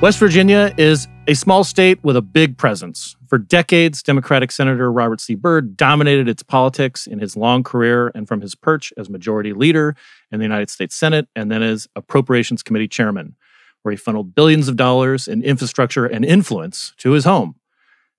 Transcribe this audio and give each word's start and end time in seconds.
West 0.00 0.18
Virginia 0.18 0.72
is 0.78 1.08
a 1.28 1.34
small 1.34 1.62
state 1.62 2.02
with 2.02 2.16
a 2.16 2.22
big 2.22 2.56
presence. 2.56 3.16
For 3.28 3.36
decades, 3.36 4.02
Democratic 4.02 4.50
Senator 4.50 4.90
Robert 4.90 5.20
C. 5.20 5.34
Byrd 5.34 5.76
dominated 5.76 6.26
its 6.26 6.42
politics 6.42 7.06
in 7.06 7.18
his 7.18 7.36
long 7.36 7.62
career 7.62 8.10
and 8.14 8.26
from 8.26 8.40
his 8.40 8.54
perch 8.54 8.94
as 8.96 9.10
majority 9.10 9.52
leader 9.52 9.94
in 10.32 10.38
the 10.38 10.44
United 10.44 10.70
States 10.70 10.96
Senate 10.96 11.28
and 11.36 11.52
then 11.52 11.62
as 11.62 11.86
Appropriations 11.94 12.62
Committee 12.62 12.88
chairman, 12.88 13.36
where 13.82 13.92
he 13.92 13.96
funneled 13.98 14.34
billions 14.34 14.68
of 14.68 14.76
dollars 14.76 15.28
in 15.28 15.42
infrastructure 15.42 16.06
and 16.06 16.24
influence 16.24 16.94
to 16.96 17.10
his 17.10 17.24
home. 17.24 17.56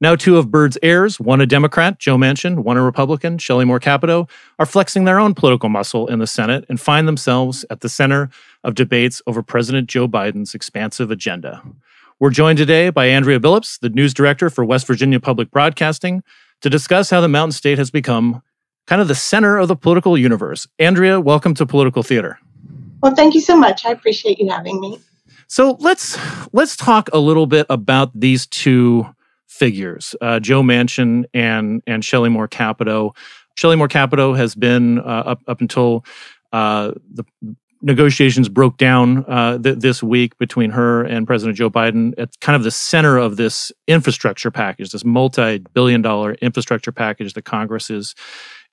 Now, 0.02 0.16
two 0.16 0.38
of 0.38 0.50
Byrd's 0.50 0.80
heirs, 0.82 1.20
one 1.20 1.42
a 1.42 1.48
Democrat, 1.48 2.00
Joe 2.00 2.18
Manchin, 2.18 2.64
one 2.64 2.78
a 2.78 2.84
Republican, 2.84 3.40
Shelley 3.40 3.66
Moore 3.66 3.80
Capito, 3.80 4.28
are 4.58 4.66
flexing 4.68 5.06
their 5.06 5.20
own 5.20 5.36
political 5.36 5.70
muscle 5.70 6.08
in 6.08 6.20
the 6.20 6.28
Senate 6.28 6.64
and 6.70 6.80
find 6.80 7.08
themselves 7.08 7.66
at 7.70 7.82
the 7.82 7.90
center 7.90 8.30
of 8.64 8.76
debates 8.76 9.22
over 9.28 9.42
President 9.42 9.90
Joe 9.90 10.08
Biden's 10.08 10.54
expansive 10.54 11.12
agenda. 11.12 11.62
We're 12.20 12.30
joined 12.30 12.58
today 12.58 12.90
by 12.92 13.08
Andrea 13.08 13.40
Billups, 13.40 13.80
the 13.80 13.90
news 13.90 14.14
director 14.14 14.50
for 14.50 14.64
West 14.64 14.86
Virginia 14.86 15.20
Public 15.20 15.50
Broadcasting, 15.50 16.24
to 16.62 16.70
discuss 16.70 17.10
how 17.10 17.22
the 17.22 17.28
Mountain 17.28 17.54
State 17.54 17.78
has 17.80 17.90
become 17.90 18.44
kind 18.86 19.02
of 19.02 19.08
the 19.08 19.16
center 19.16 19.58
of 19.58 19.68
the 19.68 19.76
political 19.76 20.18
universe. 20.18 20.68
Andrea, 20.78 21.20
welcome 21.20 21.54
to 21.56 21.66
Political 21.66 22.04
Theater. 22.04 22.40
Well, 23.02 23.16
thank 23.16 23.34
you 23.34 23.42
so 23.42 23.58
much. 23.58 23.86
I 23.86 23.92
appreciate 23.92 24.40
you 24.40 24.50
having 24.50 24.80
me. 24.80 25.00
So 25.48 25.76
let's 25.80 26.18
let's 26.54 26.76
talk 26.76 27.10
a 27.12 27.18
little 27.18 27.48
bit 27.48 27.66
about 27.70 28.12
these 28.18 28.46
two 28.48 29.08
figures, 29.48 30.16
uh, 30.22 30.40
Joe 30.40 30.62
Manchin 30.62 31.26
and 31.34 31.82
and 31.88 32.06
Shelley 32.06 32.30
Moore 32.30 32.48
Capito. 32.48 33.14
Shelley 33.56 33.76
Moore 33.76 33.88
Capito 33.88 34.34
has 34.34 34.56
been 34.56 35.00
uh, 35.00 35.24
up 35.26 35.42
up 35.48 35.60
until 35.60 36.06
uh, 36.54 36.92
the 37.12 37.26
negotiations 37.82 38.50
broke 38.50 38.78
down 38.78 39.26
uh, 39.28 39.58
th- 39.58 39.80
this 39.80 40.04
week 40.04 40.38
between 40.38 40.72
her 40.72 41.04
and 41.04 41.28
President 41.28 41.58
Joe 41.58 41.70
Biden 41.70 42.14
at 42.18 42.40
kind 42.40 42.56
of 42.56 42.64
the 42.64 42.72
center 42.72 43.18
of 43.18 43.38
this 43.38 43.72
infrastructure 43.88 44.52
package, 44.52 44.92
this 44.92 45.06
multi-billion-dollar 45.06 46.34
infrastructure 46.36 46.92
package 46.92 47.34
that 47.34 47.44
Congress 47.44 47.90
is 47.90 48.16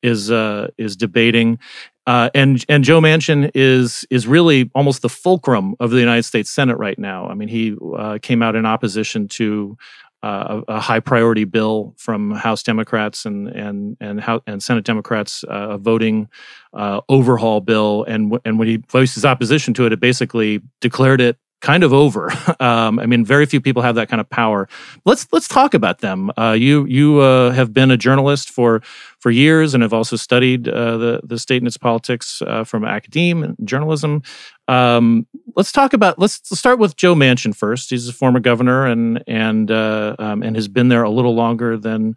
is 0.02 0.30
uh, 0.30 0.68
is 0.78 0.96
debating. 0.96 1.58
Uh, 2.06 2.30
and 2.34 2.64
and 2.68 2.84
Joe 2.84 3.00
Manchin 3.00 3.50
is 3.54 4.06
is 4.10 4.26
really 4.26 4.70
almost 4.74 5.02
the 5.02 5.08
fulcrum 5.08 5.74
of 5.80 5.90
the 5.90 5.98
United 5.98 6.22
States 6.22 6.50
Senate 6.50 6.78
right 6.78 6.98
now. 6.98 7.28
I 7.28 7.34
mean, 7.34 7.48
he 7.48 7.76
uh, 7.96 8.18
came 8.22 8.42
out 8.42 8.54
in 8.56 8.64
opposition 8.64 9.28
to 9.28 9.76
uh, 10.22 10.62
a, 10.66 10.80
high 10.80 11.00
priority 11.00 11.44
bill 11.44 11.94
from 11.96 12.32
House 12.32 12.62
Democrats 12.62 13.24
and 13.24 13.48
and 13.48 13.96
and 14.00 14.20
House, 14.20 14.42
and 14.46 14.62
Senate 14.62 14.84
Democrats, 14.84 15.44
uh, 15.44 15.70
a 15.70 15.78
voting 15.78 16.28
uh, 16.74 17.00
overhaul 17.08 17.60
bill, 17.60 18.04
and 18.08 18.30
w- 18.30 18.40
and 18.44 18.58
when 18.58 18.68
he 18.68 18.78
voiced 18.88 19.14
his 19.14 19.24
opposition 19.24 19.74
to 19.74 19.86
it, 19.86 19.92
it 19.92 20.00
basically 20.00 20.60
declared 20.80 21.20
it 21.20 21.38
kind 21.60 21.84
of 21.84 21.92
over. 21.92 22.32
Um, 22.60 22.98
I 22.98 23.06
mean, 23.06 23.24
very 23.24 23.46
few 23.46 23.60
people 23.60 23.82
have 23.82 23.94
that 23.94 24.08
kind 24.08 24.20
of 24.20 24.28
power. 24.28 24.68
Let's 25.04 25.28
let's 25.32 25.46
talk 25.46 25.74
about 25.74 26.00
them. 26.00 26.30
Uh, 26.36 26.56
you 26.58 26.86
you 26.86 27.20
uh, 27.20 27.52
have 27.52 27.72
been 27.72 27.90
a 27.90 27.96
journalist 27.96 28.50
for 28.50 28.82
for 29.20 29.30
years 29.30 29.74
and 29.74 29.82
have 29.82 29.92
also 29.92 30.16
studied 30.16 30.68
uh, 30.68 30.96
the 30.96 31.20
the 31.22 31.38
state 31.38 31.58
and 31.58 31.66
its 31.66 31.76
politics 31.76 32.42
uh, 32.42 32.64
from 32.64 32.84
academia 32.84 33.44
and 33.44 33.56
journalism. 33.64 34.22
Um, 34.66 35.26
let's 35.54 35.70
talk 35.70 35.92
about 35.92 36.18
let's, 36.18 36.40
let's, 36.50 36.58
start 36.58 36.78
with 36.78 36.96
Joe 36.96 37.14
Manchin 37.14 37.54
first. 37.54 37.90
He's 37.90 38.08
a 38.08 38.12
former 38.12 38.40
governor 38.40 38.86
and 38.86 39.22
and 39.28 39.70
uh, 39.70 40.16
um, 40.18 40.42
and 40.42 40.56
has 40.56 40.66
been 40.68 40.88
there 40.88 41.04
a 41.04 41.10
little 41.10 41.34
longer 41.34 41.76
than. 41.76 42.16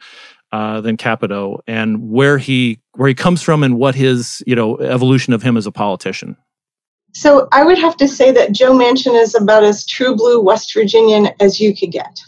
Uh, 0.53 0.81
than 0.81 0.97
Capito, 0.97 1.61
and 1.65 2.11
where 2.11 2.37
he 2.37 2.81
where 2.97 3.07
he 3.07 3.15
comes 3.15 3.41
from, 3.41 3.63
and 3.63 3.77
what 3.77 3.95
his 3.95 4.43
you 4.45 4.53
know 4.53 4.77
evolution 4.79 5.31
of 5.31 5.41
him 5.41 5.55
as 5.55 5.65
a 5.65 5.71
politician. 5.71 6.35
So 7.21 7.47
I 7.51 7.63
would 7.63 7.77
have 7.77 7.97
to 7.97 8.07
say 8.07 8.31
that 8.31 8.51
Joe 8.51 8.75
Manchin 8.75 9.13
is 9.13 9.35
about 9.35 9.63
as 9.63 9.85
true 9.85 10.15
blue 10.15 10.41
West 10.41 10.73
Virginian 10.73 11.29
as 11.39 11.59
you 11.59 11.75
could 11.75 11.91
get. 11.91 12.19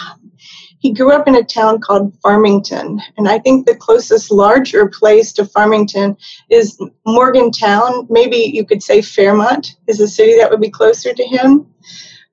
Um, 0.00 0.30
he 0.78 0.92
grew 0.92 1.10
up 1.10 1.26
in 1.26 1.34
a 1.34 1.42
town 1.42 1.80
called 1.80 2.16
Farmington, 2.22 3.02
and 3.18 3.28
I 3.28 3.40
think 3.40 3.66
the 3.66 3.74
closest 3.74 4.30
larger 4.30 4.86
place 4.86 5.32
to 5.32 5.44
Farmington 5.44 6.16
is 6.50 6.80
Morgantown. 7.04 8.06
Maybe 8.10 8.36
you 8.36 8.64
could 8.64 8.80
say 8.80 9.02
Fairmont 9.02 9.74
is 9.88 9.98
a 9.98 10.06
city 10.06 10.36
that 10.36 10.52
would 10.52 10.60
be 10.60 10.70
closer 10.70 11.12
to 11.12 11.24
him. 11.24 11.66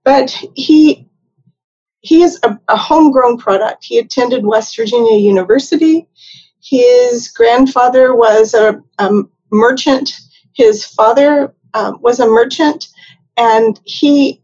But 0.04 0.30
he 0.54 1.10
he 2.02 2.22
is 2.22 2.40
a, 2.44 2.60
a 2.68 2.78
homegrown 2.78 3.40
product. 3.40 3.84
He 3.84 3.98
attended 3.98 4.46
West 4.46 4.76
Virginia 4.76 5.18
University. 5.18 6.08
His 6.62 7.30
grandfather 7.30 8.16
was 8.16 8.54
a, 8.54 8.80
a 9.00 9.10
merchant. 9.50 10.12
His 10.54 10.86
father 10.86 11.56
um, 11.74 11.98
was 12.02 12.20
a 12.20 12.28
merchant, 12.28 12.88
and 13.38 13.80
he 13.86 14.42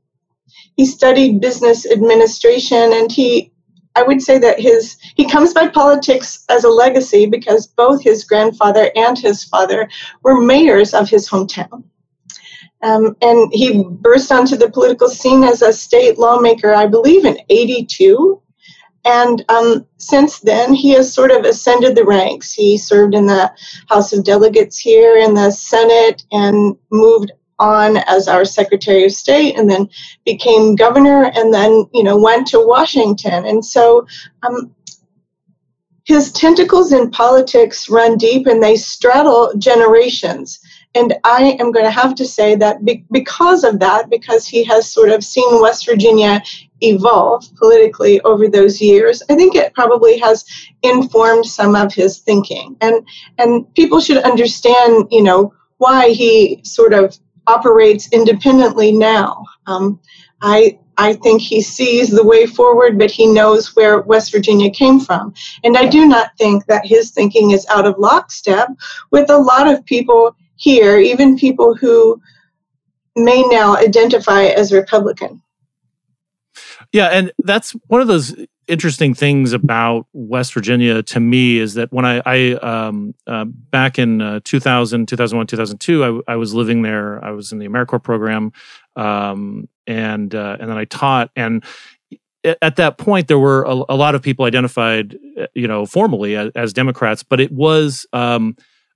he 0.75 0.86
studied 0.86 1.41
business 1.41 1.90
administration, 1.90 2.94
and 2.94 3.12
he 3.12 3.52
I 3.96 4.03
would 4.03 4.22
say 4.22 4.38
that 4.40 4.59
his 4.59 4.97
he 5.16 5.25
comes 5.25 5.53
by 5.53 5.68
politics 5.68 6.46
as 6.50 6.63
a 6.63 6.69
legacy 6.69 7.25
because 7.25 7.68
both 7.68 8.02
his 8.02 8.24
grandfather 8.24 8.91
and 8.96 9.18
his 9.18 9.44
father 9.44 9.90
were 10.24 10.41
mayors 10.41 10.94
of 10.94 11.09
his 11.09 11.30
hometown. 11.30 11.84
Um, 12.84 13.16
and 13.22 13.52
he 13.53 13.84
burst 13.84 14.31
onto 14.31 14.57
the 14.57 14.69
political 14.69 15.07
scene 15.07 15.44
as 15.44 15.62
a 15.62 15.74
state 15.74 16.19
lawmaker, 16.19 16.74
I 16.74 16.86
believe, 16.86 17.25
in 17.25 17.40
82. 17.50 18.42
And 19.05 19.45
um, 19.49 19.85
since 19.97 20.39
then, 20.39 20.73
he 20.73 20.91
has 20.93 21.13
sort 21.13 21.31
of 21.31 21.45
ascended 21.45 21.95
the 21.95 22.03
ranks. 22.03 22.51
He 22.51 22.77
served 22.77 23.13
in 23.13 23.27
the 23.27 23.51
House 23.88 24.11
of 24.11 24.23
Delegates 24.23 24.79
here, 24.79 25.16
in 25.17 25.35
the 25.35 25.51
Senate, 25.51 26.23
and 26.31 26.75
moved 26.91 27.31
on 27.59 27.97
as 27.97 28.27
our 28.27 28.44
Secretary 28.44 29.05
of 29.05 29.11
State 29.11 29.57
and 29.57 29.69
then 29.69 29.88
became 30.25 30.75
governor 30.75 31.31
and 31.35 31.53
then, 31.53 31.85
you 31.94 32.03
know, 32.03 32.17
went 32.17 32.47
to 32.47 32.65
Washington. 32.65 33.45
And 33.45 33.63
so 33.63 34.05
um, 34.44 34.75
his 36.05 36.31
tentacles 36.31 36.91
in 36.91 37.11
politics 37.11 37.89
run 37.89 38.17
deep 38.17 38.47
and 38.47 38.61
they 38.61 38.75
straddle 38.75 39.53
generations. 39.57 40.59
And 40.95 41.13
I 41.25 41.57
am 41.59 41.72
going 41.72 41.85
to 41.85 41.91
have 41.91 42.16
to 42.16 42.25
say 42.25 42.56
that 42.56 42.83
be- 42.85 43.06
because 43.11 43.63
of 43.63 43.79
that, 43.79 44.09
because 44.09 44.47
he 44.47 44.63
has 44.63 44.91
sort 44.91 45.09
of 45.09 45.23
seen 45.23 45.61
West 45.61 45.85
Virginia 45.85 46.41
evolve 46.81 47.45
politically 47.57 48.22
over 48.22 48.47
those 48.47 48.81
years, 48.81 49.22
I 49.29 49.35
think 49.35 49.56
it 49.56 49.73
probably 49.73 50.17
has 50.19 50.45
informed 50.83 51.45
some 51.45 51.75
of 51.75 51.94
his 51.94 52.19
thinking. 52.19 52.78
And 52.81 53.06
and 53.38 53.72
people 53.75 54.00
should 54.00 54.23
understand, 54.23 55.07
you 55.11 55.22
know, 55.22 55.53
why 55.78 56.09
he 56.09 56.61
sort 56.63 56.94
of 56.94 57.17
operates 57.47 58.12
independently 58.12 58.91
now. 58.91 59.44
Um, 59.67 60.00
I 60.41 60.79
I 60.97 61.13
think 61.13 61.41
he 61.41 61.62
sees 61.62 62.09
the 62.09 62.23
way 62.23 62.45
forward, 62.45 62.97
but 62.97 63.12
he 63.12 63.27
knows 63.27 63.75
where 63.75 64.00
West 64.01 64.31
Virginia 64.31 64.69
came 64.69 65.00
from. 65.00 65.33
And 65.63 65.75
I 65.75 65.88
do 65.88 66.07
not 66.07 66.31
think 66.38 66.67
that 66.67 66.85
his 66.85 67.12
thinking 67.12 67.51
is 67.51 67.66
out 67.67 67.85
of 67.85 67.97
lockstep 67.97 68.69
with 69.12 69.29
a 69.29 69.38
lot 69.38 69.67
of 69.67 69.85
people 69.85 70.35
here, 70.55 70.99
even 70.99 71.38
people 71.38 71.75
who 71.75 72.21
may 73.16 73.41
now 73.43 73.75
identify 73.77 74.43
as 74.43 74.71
Republican. 74.71 75.41
Yeah, 76.91 77.07
and 77.07 77.31
that's 77.39 77.71
one 77.88 78.01
of 78.01 78.07
those 78.07 78.35
interesting 78.68 79.13
things 79.13 79.53
about 79.53 80.07
West 80.13 80.53
Virginia 80.53 81.03
to 81.03 81.19
me 81.19 81.57
is 81.57 81.75
that 81.75 81.91
when 81.91 82.06
I, 82.06 82.21
I 82.25 82.51
um, 82.53 83.13
uh, 83.27 83.45
back 83.45 84.00
in 84.00 84.21
uh, 84.21 84.39
2000, 84.44 85.07
2001, 85.07 85.47
2002, 85.47 86.21
I, 86.27 86.33
I, 86.33 86.35
was 86.35 86.53
living 86.53 86.81
there. 86.81 87.24
I 87.24 87.31
was 87.31 87.51
in 87.51 87.59
the 87.59 87.68
AmeriCorps 87.68 88.03
program, 88.03 88.51
um, 88.95 89.68
and 89.88 90.33
uh, 90.33 90.57
and 90.59 90.69
then 90.69 90.77
I 90.77 90.85
taught. 90.85 91.31
And 91.35 91.63
at 92.62 92.75
that 92.77 92.97
point, 92.97 93.27
there 93.27 93.39
were 93.39 93.63
a, 93.63 93.74
a 93.89 93.95
lot 93.95 94.15
of 94.15 94.21
people 94.21 94.45
identified, 94.45 95.18
uh, 95.39 95.47
you 95.53 95.68
know, 95.68 95.85
formally 95.85 96.35
as, 96.35 96.51
as 96.56 96.74
Democrats, 96.74 97.24
but 97.24 97.39
it 97.39 97.51
was. 97.51 98.06
Um, 98.13 98.56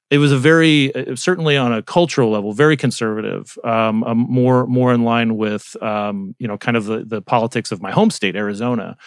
it 0.10 0.18
was 0.18 0.32
a 0.32 0.38
very 0.38 0.94
uh, 0.96 1.16
certainly 1.16 1.56
on 1.56 1.72
a 1.74 1.82
cultural 1.82 2.32
level 2.32 2.54
very 2.54 2.78
conservative 2.78 3.58
um, 3.64 4.04
more 4.30 4.66
more 4.68 4.94
in 4.94 5.04
line 5.04 5.38
with 5.38 5.76
um, 5.82 6.36
you 6.40 6.48
know 6.48 6.58
kind 6.58 6.78
of 6.78 6.86
the, 6.86 7.04
the 7.06 7.22
politics 7.22 7.72
of 7.72 7.82
my 7.82 7.92
home 7.92 8.10
state 8.10 8.36
arizona 8.36 8.98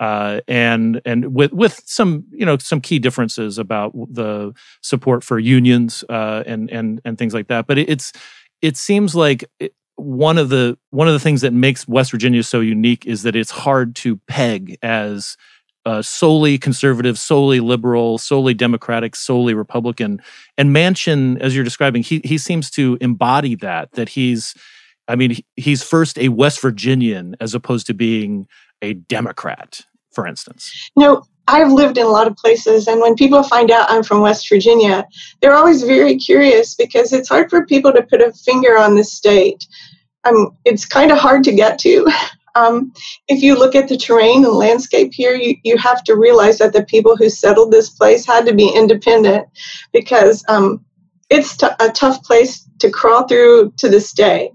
uh, 0.00 0.40
and 0.48 1.00
and 1.04 1.34
with 1.34 1.52
with 1.52 1.80
some 1.84 2.24
you 2.32 2.46
know 2.46 2.56
some 2.56 2.80
key 2.80 2.98
differences 2.98 3.58
about 3.58 3.92
the 4.12 4.52
support 4.80 5.22
for 5.22 5.38
unions 5.38 6.02
uh, 6.08 6.42
and 6.46 6.70
and 6.70 7.00
and 7.04 7.18
things 7.18 7.34
like 7.34 7.48
that. 7.48 7.66
But 7.66 7.78
it, 7.78 7.88
it's 7.88 8.12
it 8.62 8.78
seems 8.78 9.14
like 9.14 9.44
it, 9.60 9.74
one 9.96 10.38
of 10.38 10.48
the 10.48 10.78
one 10.88 11.06
of 11.06 11.12
the 11.12 11.20
things 11.20 11.42
that 11.42 11.52
makes 11.52 11.86
West 11.86 12.10
Virginia 12.10 12.42
so 12.42 12.60
unique 12.60 13.04
is 13.06 13.22
that 13.24 13.36
it's 13.36 13.50
hard 13.50 13.94
to 13.96 14.16
peg 14.26 14.78
as 14.82 15.36
uh, 15.90 16.00
solely 16.02 16.56
conservative, 16.56 17.18
solely 17.18 17.58
liberal, 17.58 18.16
solely 18.16 18.54
Democratic, 18.54 19.16
solely 19.16 19.54
Republican. 19.54 20.22
And 20.56 20.70
Manchin, 20.70 21.40
as 21.40 21.52
you're 21.52 21.64
describing, 21.64 22.04
he 22.04 22.20
he 22.22 22.38
seems 22.38 22.70
to 22.72 22.96
embody 23.00 23.56
that. 23.56 23.90
That 23.92 24.10
he's, 24.10 24.54
I 25.08 25.16
mean, 25.16 25.36
he's 25.56 25.82
first 25.82 26.16
a 26.16 26.28
West 26.28 26.60
Virginian 26.60 27.34
as 27.40 27.56
opposed 27.56 27.88
to 27.88 27.94
being 27.94 28.46
a 28.80 28.94
Democrat, 28.94 29.80
for 30.12 30.28
instance. 30.28 30.90
No, 30.94 31.24
I've 31.48 31.72
lived 31.72 31.98
in 31.98 32.06
a 32.06 32.10
lot 32.10 32.28
of 32.28 32.36
places, 32.36 32.86
and 32.86 33.00
when 33.00 33.16
people 33.16 33.42
find 33.42 33.72
out 33.72 33.90
I'm 33.90 34.04
from 34.04 34.20
West 34.20 34.48
Virginia, 34.48 35.04
they're 35.42 35.56
always 35.56 35.82
very 35.82 36.16
curious 36.16 36.76
because 36.76 37.12
it's 37.12 37.28
hard 37.28 37.50
for 37.50 37.66
people 37.66 37.92
to 37.94 38.02
put 38.04 38.20
a 38.20 38.32
finger 38.32 38.78
on 38.78 38.94
the 38.94 39.02
state. 39.02 39.66
Um, 40.22 40.56
it's 40.64 40.86
kind 40.86 41.10
of 41.10 41.18
hard 41.18 41.42
to 41.44 41.52
get 41.52 41.80
to. 41.80 42.06
Um, 42.54 42.92
if 43.28 43.42
you 43.42 43.58
look 43.58 43.74
at 43.74 43.88
the 43.88 43.96
terrain 43.96 44.44
and 44.44 44.54
landscape 44.54 45.12
here, 45.12 45.34
you, 45.34 45.56
you 45.62 45.76
have 45.78 46.02
to 46.04 46.16
realize 46.16 46.58
that 46.58 46.72
the 46.72 46.84
people 46.84 47.16
who 47.16 47.28
settled 47.28 47.72
this 47.72 47.90
place 47.90 48.26
had 48.26 48.46
to 48.46 48.54
be 48.54 48.68
independent 48.68 49.46
because 49.92 50.44
um, 50.48 50.84
it's 51.28 51.56
t- 51.56 51.66
a 51.78 51.90
tough 51.90 52.22
place 52.22 52.68
to 52.80 52.90
crawl 52.90 53.26
through 53.26 53.72
to 53.76 53.88
this 53.88 54.12
day. 54.12 54.50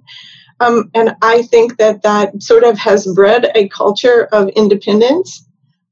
Um, 0.60 0.90
and 0.94 1.16
I 1.22 1.44
think 1.44 1.78
that 1.78 2.02
that 2.04 2.42
sort 2.42 2.64
of 2.64 2.78
has 2.78 3.08
bred 3.14 3.52
a 3.56 3.68
culture 3.70 4.26
of 4.32 4.50
independence. 4.50 5.48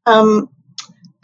Um, 0.05 0.49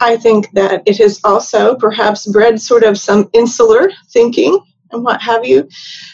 I 0.00 0.16
think 0.16 0.50
that 0.52 0.82
it 0.86 0.96
has 0.98 1.20
also 1.24 1.74
perhaps 1.76 2.26
bred 2.26 2.60
sort 2.60 2.84
of 2.84 2.98
some 2.98 3.28
insular 3.32 3.90
thinking 4.12 4.58
and 4.92 5.04
what 5.04 5.20
have 5.20 5.44
you. 5.44 5.68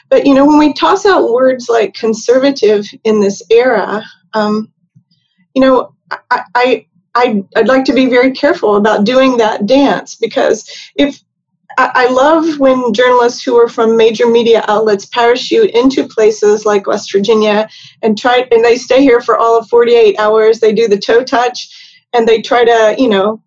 But 0.09 0.27
you 0.27 0.35
know, 0.35 0.47
when 0.47 0.59
we 0.59 0.73
toss 0.73 1.07
out 1.07 1.33
words 1.33 1.69
like 1.69 1.95
conservative 1.95 2.87
in 3.05 3.21
this 3.21 3.43
era, 3.51 4.03
um, 4.37 4.73
you 5.55 5.63
know, 5.63 5.95
I, 6.11 6.43
I, 6.55 6.87
I, 7.15 7.45
would 7.57 7.69
like 7.69 7.87
to 7.87 7.95
be 7.95 8.07
very 8.07 8.33
careful 8.33 8.77
about 8.77 9.05
doing 9.05 9.39
that 9.39 9.67
dance 9.67 10.15
because 10.15 10.69
if 10.95 11.19
I, 11.79 11.91
I 11.95 12.09
love 12.09 12.59
when 12.59 12.93
journalists 12.93 13.43
who 13.43 13.57
are 13.57 13.69
from 13.69 13.97
major 13.97 14.27
media 14.27 14.65
outlets 14.69 15.07
parachute 15.07 15.71
into 15.71 16.07
places 16.07 16.67
like 16.67 16.87
West 16.87 17.11
Virginia 17.11 17.69
and 18.03 18.19
try, 18.19 18.47
and 18.51 18.65
they 18.65 18.77
stay 18.77 19.01
here 19.01 19.21
for 19.21 19.39
all 19.39 19.59
of 19.59 19.69
48 19.69 20.19
hours. 20.19 20.61
They 20.61 20.73
do 20.73 20.87
the 20.87 20.99
toe 20.99 21.25
touch 21.25 22.05
and 22.13 22.29
they 22.29 22.43
try 22.43 22.65
to, 22.65 22.95
you 22.99 23.09
know, 23.09 23.43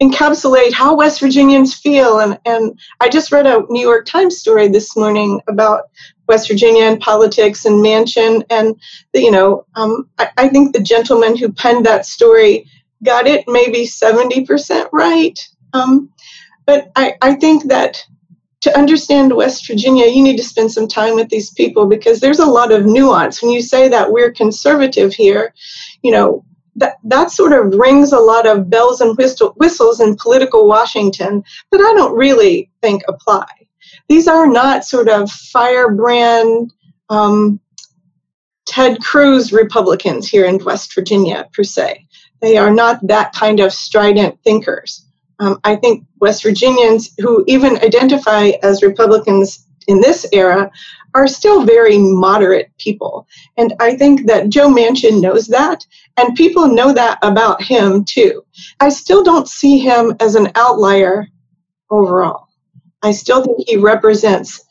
encapsulate 0.00 0.72
how 0.72 0.94
West 0.94 1.20
Virginians 1.20 1.74
feel. 1.74 2.20
And, 2.20 2.38
and 2.44 2.78
I 3.00 3.08
just 3.08 3.32
read 3.32 3.46
a 3.46 3.62
New 3.68 3.80
York 3.80 4.06
Times 4.06 4.38
story 4.38 4.68
this 4.68 4.96
morning 4.96 5.40
about 5.48 5.84
West 6.28 6.48
Virginia 6.48 6.84
and 6.84 7.00
politics 7.00 7.64
and 7.64 7.84
Manchin. 7.84 8.44
And, 8.50 8.80
the, 9.12 9.20
you 9.20 9.30
know, 9.30 9.66
um, 9.74 10.08
I, 10.18 10.30
I, 10.36 10.48
think 10.48 10.72
the 10.72 10.82
gentleman 10.82 11.36
who 11.36 11.52
penned 11.52 11.86
that 11.86 12.06
story 12.06 12.66
got 13.04 13.26
it 13.26 13.44
maybe 13.46 13.86
70% 13.86 14.88
right. 14.92 15.38
Um, 15.72 16.10
but 16.64 16.90
I, 16.96 17.14
I 17.22 17.34
think 17.34 17.64
that 17.64 18.04
to 18.62 18.76
understand 18.76 19.36
West 19.36 19.66
Virginia, 19.66 20.06
you 20.06 20.22
need 20.22 20.36
to 20.38 20.42
spend 20.42 20.72
some 20.72 20.88
time 20.88 21.14
with 21.14 21.28
these 21.28 21.50
people 21.50 21.86
because 21.86 22.20
there's 22.20 22.40
a 22.40 22.46
lot 22.46 22.72
of 22.72 22.84
nuance. 22.84 23.40
When 23.40 23.52
you 23.52 23.62
say 23.62 23.88
that 23.88 24.10
we're 24.10 24.32
conservative 24.32 25.12
here, 25.12 25.54
you 26.02 26.10
know, 26.10 26.44
that, 26.74 26.96
that 27.04 27.30
sort 27.30 27.52
of 27.52 27.74
rings 27.74 28.12
a 28.12 28.18
lot 28.18 28.46
of 28.46 28.68
bells 28.68 29.00
and 29.00 29.16
whistle, 29.16 29.54
whistles 29.56 30.00
in 30.00 30.16
political 30.16 30.66
Washington 30.66 31.42
that 31.70 31.80
I 31.80 31.94
don't 31.94 32.16
really 32.16 32.70
think 32.82 33.02
apply. 33.08 33.46
These 34.08 34.28
are 34.28 34.46
not 34.46 34.84
sort 34.84 35.08
of 35.08 35.30
firebrand 35.30 36.72
um, 37.08 37.60
Ted 38.66 39.00
Cruz 39.00 39.52
Republicans 39.52 40.28
here 40.28 40.44
in 40.44 40.62
West 40.64 40.94
Virginia, 40.94 41.48
per 41.52 41.62
se. 41.62 42.06
They 42.40 42.56
are 42.56 42.72
not 42.72 43.06
that 43.06 43.32
kind 43.32 43.60
of 43.60 43.72
strident 43.72 44.38
thinkers. 44.42 45.06
Um, 45.38 45.60
I 45.64 45.76
think 45.76 46.04
West 46.20 46.42
Virginians 46.42 47.10
who 47.18 47.44
even 47.46 47.76
identify 47.78 48.52
as 48.62 48.82
Republicans 48.82 49.66
in 49.86 50.00
this 50.00 50.26
era 50.32 50.70
are 51.14 51.26
still 51.26 51.64
very 51.64 51.96
moderate 51.96 52.70
people. 52.78 53.26
And 53.56 53.72
I 53.80 53.96
think 53.96 54.26
that 54.26 54.48
Joe 54.50 54.68
Manchin 54.68 55.20
knows 55.22 55.46
that, 55.46 55.86
and 56.16 56.36
people 56.36 56.66
know 56.68 56.92
that 56.92 57.18
about 57.22 57.62
him 57.62 58.04
too. 58.04 58.44
I 58.80 58.90
still 58.90 59.22
don't 59.22 59.48
see 59.48 59.78
him 59.78 60.14
as 60.20 60.34
an 60.34 60.50
outlier 60.54 61.26
overall. 61.90 62.45
I 63.02 63.12
still 63.12 63.44
think 63.44 63.64
he 63.66 63.76
represents 63.76 64.64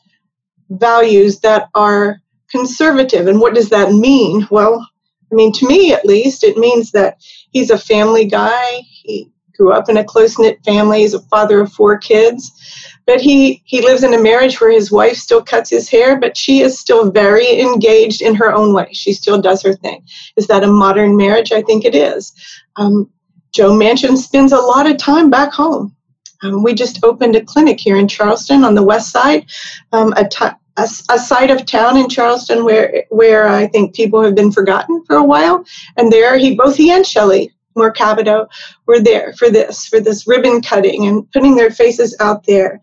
values 0.70 1.40
that 1.40 1.68
are 1.74 2.20
conservative. 2.50 3.26
And 3.26 3.40
what 3.40 3.54
does 3.54 3.70
that 3.70 3.92
mean? 3.92 4.46
Well, 4.50 4.86
I 5.30 5.34
mean, 5.34 5.52
to 5.52 5.66
me 5.66 5.92
at 5.92 6.06
least, 6.06 6.44
it 6.44 6.56
means 6.56 6.92
that 6.92 7.16
he's 7.50 7.70
a 7.70 7.78
family 7.78 8.26
guy. 8.26 8.82
He 9.02 9.30
grew 9.56 9.72
up 9.72 9.88
in 9.88 9.96
a 9.96 10.04
close 10.04 10.38
knit 10.38 10.62
family. 10.64 11.00
He's 11.00 11.14
a 11.14 11.22
father 11.22 11.60
of 11.60 11.72
four 11.72 11.98
kids. 11.98 12.52
But 13.06 13.20
he, 13.20 13.62
he 13.64 13.82
lives 13.82 14.02
in 14.02 14.14
a 14.14 14.22
marriage 14.22 14.60
where 14.60 14.70
his 14.70 14.90
wife 14.90 15.16
still 15.16 15.42
cuts 15.42 15.70
his 15.70 15.88
hair, 15.88 16.18
but 16.18 16.36
she 16.36 16.60
is 16.60 16.78
still 16.78 17.10
very 17.10 17.60
engaged 17.60 18.20
in 18.20 18.34
her 18.34 18.52
own 18.52 18.74
way. 18.74 18.88
She 18.92 19.12
still 19.12 19.40
does 19.40 19.62
her 19.62 19.74
thing. 19.74 20.04
Is 20.36 20.48
that 20.48 20.64
a 20.64 20.68
modern 20.68 21.16
marriage? 21.16 21.52
I 21.52 21.62
think 21.62 21.84
it 21.84 21.94
is. 21.94 22.32
Um, 22.74 23.10
Joe 23.52 23.70
Manchin 23.70 24.16
spends 24.16 24.52
a 24.52 24.58
lot 24.58 24.90
of 24.90 24.98
time 24.98 25.30
back 25.30 25.52
home. 25.52 25.95
Um, 26.42 26.62
we 26.62 26.74
just 26.74 27.02
opened 27.04 27.36
a 27.36 27.44
clinic 27.44 27.80
here 27.80 27.96
in 27.96 28.08
Charleston 28.08 28.64
on 28.64 28.74
the 28.74 28.82
west 28.82 29.10
side, 29.10 29.46
um, 29.92 30.12
a, 30.16 30.28
t- 30.28 30.44
a, 30.76 30.82
a 31.10 31.18
side 31.18 31.50
of 31.50 31.66
town 31.66 31.96
in 31.96 32.08
Charleston 32.08 32.64
where 32.64 33.04
where 33.10 33.48
I 33.48 33.66
think 33.66 33.94
people 33.94 34.22
have 34.22 34.34
been 34.34 34.52
forgotten 34.52 35.02
for 35.06 35.16
a 35.16 35.24
while. 35.24 35.64
And 35.96 36.12
there, 36.12 36.36
he 36.38 36.54
both 36.54 36.76
he 36.76 36.90
and 36.90 37.06
Shelley 37.06 37.52
Capito 37.94 38.48
were 38.86 39.00
there 39.00 39.34
for 39.34 39.50
this, 39.50 39.86
for 39.86 40.00
this 40.00 40.26
ribbon 40.26 40.62
cutting 40.62 41.06
and 41.06 41.30
putting 41.32 41.56
their 41.56 41.70
faces 41.70 42.16
out 42.20 42.44
there. 42.44 42.80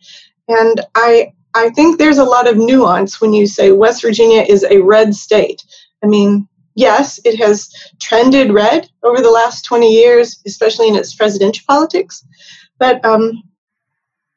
And 0.47 0.81
I 0.95 1.33
I 1.55 1.69
think 1.69 1.97
there's 1.97 2.17
a 2.17 2.23
lot 2.23 2.49
of 2.49 2.57
nuance 2.57 3.21
when 3.21 3.33
you 3.33 3.45
say 3.45 3.71
West 3.71 4.01
Virginia 4.01 4.41
is 4.41 4.63
a 4.63 4.81
red 4.81 5.13
state. 5.13 5.63
I 6.03 6.07
mean, 6.07 6.47
yes, 6.75 7.19
it 7.25 7.37
has 7.39 7.69
trended 8.01 8.51
red 8.51 8.89
over 9.03 9.21
the 9.21 9.29
last 9.29 9.63
20 9.63 9.91
years, 9.91 10.41
especially 10.47 10.87
in 10.87 10.95
its 10.95 11.13
presidential 11.13 11.63
politics. 11.67 12.25
But 12.83 13.05
um, 13.05 13.41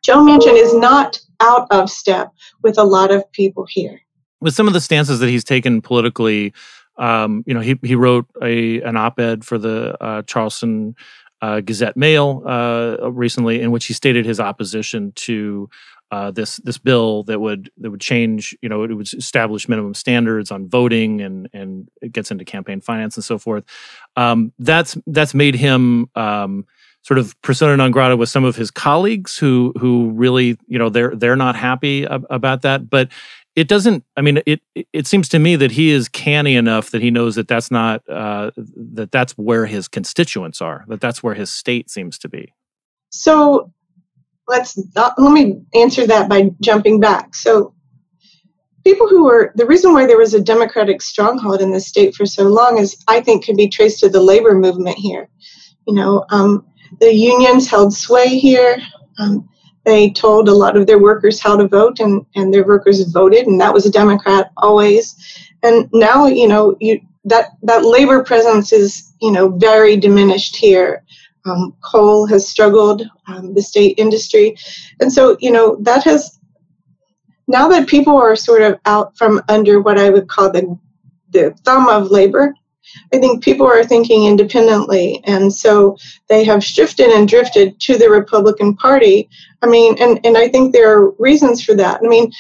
Joe 0.05 0.19
Manchin 0.19 0.55
is 0.55 0.73
not 0.73 1.19
out 1.41 1.67
of 1.73 1.91
step 1.91 2.33
with 2.63 2.79
a 2.79 2.85
lot 2.85 3.11
of 3.11 3.29
people 3.33 3.67
here. 3.69 4.01
With 4.41 4.55
some 4.55 4.69
of 4.69 4.73
the 4.73 4.81
stances 4.81 5.19
that 5.19 5.29
he's 5.29 5.43
taken 5.43 5.83
politically, 5.83 6.55
um, 6.97 7.43
you 7.45 7.55
know, 7.55 7.59
he 7.59 7.77
he 7.83 7.97
wrote 7.97 8.27
a 8.41 8.81
an 8.83 8.97
op-ed 8.97 9.45
for 9.45 9.59
the 9.59 10.01
uh, 10.01 10.23
Charleston 10.23 10.95
uh, 11.43 11.59
Gazette 11.59 11.97
Mail 11.97 12.45
uh, 12.47 13.11
recently, 13.11 13.61
in 13.61 13.73
which 13.73 13.87
he 13.87 13.95
stated 13.95 14.25
his 14.25 14.39
opposition 14.39 15.11
to 15.17 15.69
uh, 16.13 16.31
this 16.31 16.59
this 16.59 16.79
bill 16.79 17.25
that 17.25 17.41
would 17.41 17.73
that 17.79 17.91
would 17.91 18.01
change, 18.01 18.57
you 18.63 18.69
know, 18.69 18.85
it 18.85 18.95
would 18.95 19.13
establish 19.13 19.69
minimum 19.69 19.93
standards 19.93 20.53
on 20.53 20.69
voting 20.69 21.21
and 21.21 21.49
and 21.53 21.89
it 22.01 22.13
gets 22.13 22.31
into 22.31 22.45
campaign 22.45 22.81
finance 22.81 23.17
and 23.17 23.25
so 23.25 23.39
forth. 23.39 23.65
Um, 24.15 24.53
that's 24.61 24.97
that's 25.09 25.35
made 25.35 25.57
him. 25.57 26.09
Um, 26.15 26.65
sort 27.07 27.19
of 27.19 27.41
persona 27.43 27.77
non 27.77 27.93
grata 27.93 28.17
with 28.17 28.29
some 28.29 28.45
of 28.45 28.57
his 28.57 28.71
colleagues 28.71 29.39
who 29.39 29.73
who 29.79 30.11
really 30.11 30.59
you 30.67 30.79
know 30.79 30.89
they're 30.89 31.15
they're 31.15 31.37
not 31.37 31.55
happy 31.55 32.05
ab- 32.05 32.27
about 32.31 32.63
that. 32.63 32.91
But 32.91 33.11
it 33.55 33.69
doesn't 33.69 34.05
i 34.17 34.21
mean 34.21 34.43
it 34.45 34.61
it 34.93 35.07
seems 35.07 35.29
to 35.31 35.39
me 35.39 35.57
that 35.57 35.71
he 35.71 35.91
is 35.91 36.09
canny 36.09 36.57
enough 36.57 36.91
that 36.91 37.01
he 37.01 37.11
knows 37.11 37.37
that 37.37 37.49
that's 37.49 37.71
not 37.71 38.07
uh, 38.09 38.51
that 38.57 39.11
that's 39.11 39.33
where 39.33 39.65
his 39.65 39.89
constituents 39.89 40.61
are 40.61 40.85
that 40.89 41.01
that's 41.01 41.23
where 41.23 41.35
his 41.35 41.51
state 41.51 41.89
seems 41.91 42.19
to 42.19 42.29
be. 42.29 42.53
So 43.11 43.73
let's 44.49 44.77
uh, 44.97 45.13
let 45.17 45.33
me 45.33 45.61
answer 45.75 46.07
that 46.09 46.29
by 46.29 46.51
jumping 46.61 46.99
back. 46.99 47.37
So 47.37 47.73
people 48.85 49.09
who 49.09 49.25
were 49.25 49.53
the 49.55 49.67
reason 49.67 49.93
why 49.93 50.07
there 50.07 50.19
was 50.19 50.35
a 50.35 50.41
democratic 50.41 51.01
stronghold 51.03 51.61
in 51.61 51.71
the 51.71 51.81
state 51.81 52.17
for 52.17 52.27
so 52.27 52.45
long 52.45 52.79
is 52.79 52.97
i 53.07 53.21
think 53.21 53.45
can 53.45 53.57
be 53.57 53.69
traced 53.69 54.01
to 54.01 54.09
the 54.09 54.21
labor 54.21 54.57
movement 54.59 54.99
here. 54.99 55.29
You 55.87 55.95
know 55.95 56.25
um, 56.31 56.67
the 57.01 57.13
unions 57.13 57.69
held 57.69 57.95
sway 57.95 58.39
here 58.39 58.79
um, 59.19 59.49
they 59.87 60.11
told 60.11 60.49
a 60.49 60.55
lot 60.55 60.77
of 60.77 60.87
their 60.87 60.99
workers 60.99 61.41
how 61.41 61.57
to 61.57 61.69
vote, 61.69 62.01
and, 62.01 62.27
and 62.35 62.53
their 62.53 62.67
workers 62.67 63.01
voted, 63.13 63.47
and 63.47 63.61
that 63.61 63.73
was 63.73 63.87
a 63.87 63.91
Democrat 63.91 64.51
always. 64.57 65.15
And 65.63 65.89
now, 65.93 66.27
you 66.27 66.49
know, 66.49 66.77
you, 66.81 67.01
that 67.25 67.51
that 67.63 67.85
labor 67.85 68.23
presence 68.25 68.73
is, 68.73 69.13
you 69.21 69.31
know, 69.31 69.49
very 69.49 69.97
diminished 69.97 70.57
here. 70.57 71.05
Um, 71.45 71.77
coal 71.85 72.27
has 72.27 72.49
struggled, 72.49 73.09
um, 73.29 73.55
the 73.55 73.63
state 73.63 73.95
industry, 73.97 74.57
and 75.01 75.13
so 75.13 75.37
you 75.41 75.53
know 75.53 75.77
that 75.83 76.03
has. 76.03 76.39
Now 77.49 77.69
that 77.69 77.87
people 77.87 78.17
are 78.17 78.35
sort 78.35 78.63
of 78.63 78.81
out 78.87 79.17
from 79.17 79.41
under 79.49 79.81
what 79.81 79.99
I 79.99 80.11
would 80.11 80.29
call 80.29 80.51
the 80.51 80.77
the 81.31 81.55
thumb 81.65 81.89
of 81.89 82.11
labor, 82.11 82.53
I 83.13 83.19
think 83.19 83.43
people 83.43 83.67
are 83.67 83.85
thinking 83.85 84.27
independently, 84.27 85.21
and 85.25 85.53
so 85.53 85.97
they 86.29 86.45
have 86.45 86.65
shifted 86.65 87.09
and 87.09 87.29
drifted 87.29 87.79
to 87.81 87.99
the 87.99 88.11
Republican 88.11 88.77
Party. 88.77 89.29
I 89.63 89.67
mean, 89.67 89.97
and, 90.01 90.21
and 90.25 90.37
I 90.37 90.49
think 90.49 90.73
there 90.73 90.91
are 90.91 91.11
reasons 91.19 91.63
for 91.65 91.75
that. 91.75 92.01
I 92.05 92.09
mean, 92.09 92.31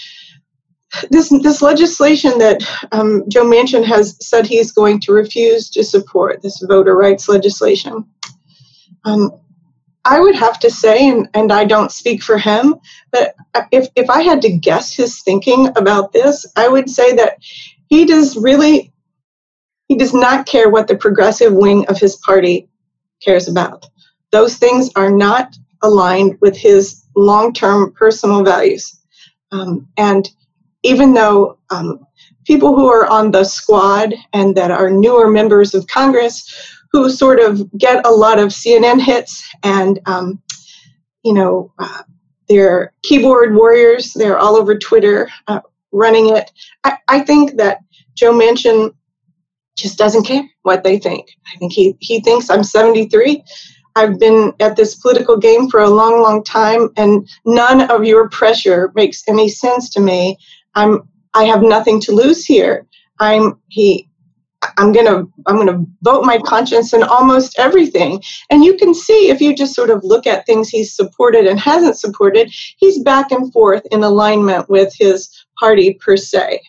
this 1.11 1.29
this 1.43 1.63
legislation 1.63 2.39
that 2.39 2.63
um, 2.93 3.25
Joe 3.29 3.45
Manchin 3.45 3.85
has 3.85 4.17
said 4.21 4.47
he's 4.47 4.73
going 4.73 5.01
to 5.01 5.13
refuse 5.13 5.69
to 5.71 5.85
support 5.85 6.43
this 6.43 6.63
voter 6.67 6.97
rights 6.97 7.29
legislation. 7.29 8.07
Um, 9.05 9.33
I 10.07 10.21
would 10.21 10.37
have 10.37 10.61
to 10.61 10.71
say, 10.71 11.09
and, 11.09 11.29
and 11.35 11.53
I 11.53 11.65
don't 11.65 11.91
speak 11.91 12.23
for 12.23 12.39
him, 12.39 12.77
but 13.11 13.35
if, 13.73 13.89
if 13.97 14.09
I 14.09 14.23
had 14.23 14.41
to 14.43 14.53
guess 14.53 14.95
his 14.95 15.21
thinking 15.23 15.69
about 15.77 16.13
this, 16.13 16.47
I 16.55 16.69
would 16.69 16.89
say 16.89 17.17
that 17.17 17.39
he 17.89 18.05
does 18.05 18.37
really, 18.37 18.93
he 19.89 19.97
does 19.97 20.13
not 20.13 20.47
care 20.47 20.69
what 20.69 20.89
the 20.89 20.97
progressive 20.97 21.53
wing 21.53 21.87
of 21.89 21.99
his 21.99 22.17
party 22.17 22.69
cares 23.23 23.49
about. 23.49 23.87
Those 24.33 24.57
things 24.57 24.91
are 24.97 25.11
not 25.11 25.57
aligned 25.83 26.39
with 26.41 26.57
his 26.57 27.05
long 27.15 27.53
term 27.53 27.93
personal 27.93 28.43
values. 28.43 28.99
Um, 29.53 29.89
and 29.97 30.29
even 30.83 31.15
though 31.15 31.59
um, 31.71 32.07
people 32.45 32.75
who 32.75 32.89
are 32.89 33.07
on 33.07 33.31
the 33.31 33.45
squad 33.45 34.15
and 34.33 34.57
that 34.57 34.71
are 34.71 34.91
newer 34.91 35.29
members 35.29 35.75
of 35.75 35.87
Congress 35.87 36.75
who 36.93 37.11
sort 37.11 37.41
of 37.41 37.71
get 37.79 38.07
a 38.07 38.11
lot 38.11 38.39
of 38.39 38.49
CNN 38.49 39.01
hits 39.01 39.49
and, 39.63 40.01
um, 40.07 40.41
you 41.25 41.33
know, 41.33 41.73
uh, 41.79 42.03
they're 42.49 42.93
keyboard 43.03 43.55
warriors. 43.55 44.13
They're 44.13 44.39
all 44.39 44.57
over 44.57 44.79
Twitter 44.79 45.29
uh, 45.49 45.61
running 45.93 46.35
it. 46.35 46.51
I, 46.85 46.99
I 47.09 47.21
think 47.21 47.57
that 47.57 47.81
Joe 48.15 48.33
Manchin 48.33 48.95
just 49.77 49.99
doesn't 49.99 50.25
care 50.25 50.45
what 50.63 50.85
they 50.85 50.99
think. 50.99 51.29
I 51.55 51.59
think 51.59 51.73
he, 51.73 51.97
he 52.01 52.21
thinks 52.21 52.51
I'm 52.51 52.65
73. 52.65 53.43
I've 53.95 54.19
been 54.19 54.53
at 54.61 54.77
this 54.77 54.95
political 54.95 55.39
game 55.39 55.71
for 55.71 55.81
a 55.81 55.89
long, 55.89 56.21
long 56.21 56.45
time, 56.45 56.91
and 56.97 57.29
none 57.47 57.91
of 57.91 58.05
your 58.05 58.29
pressure 58.29 58.93
makes 58.95 59.23
any 59.27 59.49
sense 59.49 59.89
to 59.91 60.01
me. 60.01 60.37
I'm 60.75 61.09
I 61.33 61.45
have 61.45 61.63
nothing 61.63 62.01
to 62.03 62.13
lose 62.13 62.45
here. 62.45 62.87
I'm 63.21 63.59
he 63.69 64.09
I'm 64.79 64.93
to 64.93 65.31
I'm 65.47 65.67
to 65.67 65.85
vote 66.03 66.25
my 66.25 66.39
conscience 66.39 66.93
in 66.93 67.03
almost 67.03 67.59
everything. 67.59 68.23
And 68.51 68.65
you 68.65 68.77
can 68.77 68.95
see 68.95 69.31
if 69.31 69.41
you 69.41 69.55
just 69.55 69.75
sort 69.75 69.91
of 69.91 70.05
look 70.05 70.27
at 70.27 70.45
things 70.47 70.69
he's 70.69 70.95
supported 70.95 71.47
and 71.47 71.59
hasn't 71.59 71.99
supported, 71.99 72.53
he's 72.79 73.03
back 73.03 73.31
and 73.31 73.53
forth 73.53 73.83
in 73.91 74.03
alignment 74.03 74.69
with 74.69 74.95
his 74.99 75.31
party 75.59 75.95
per 75.95 76.17
se. 76.17 76.61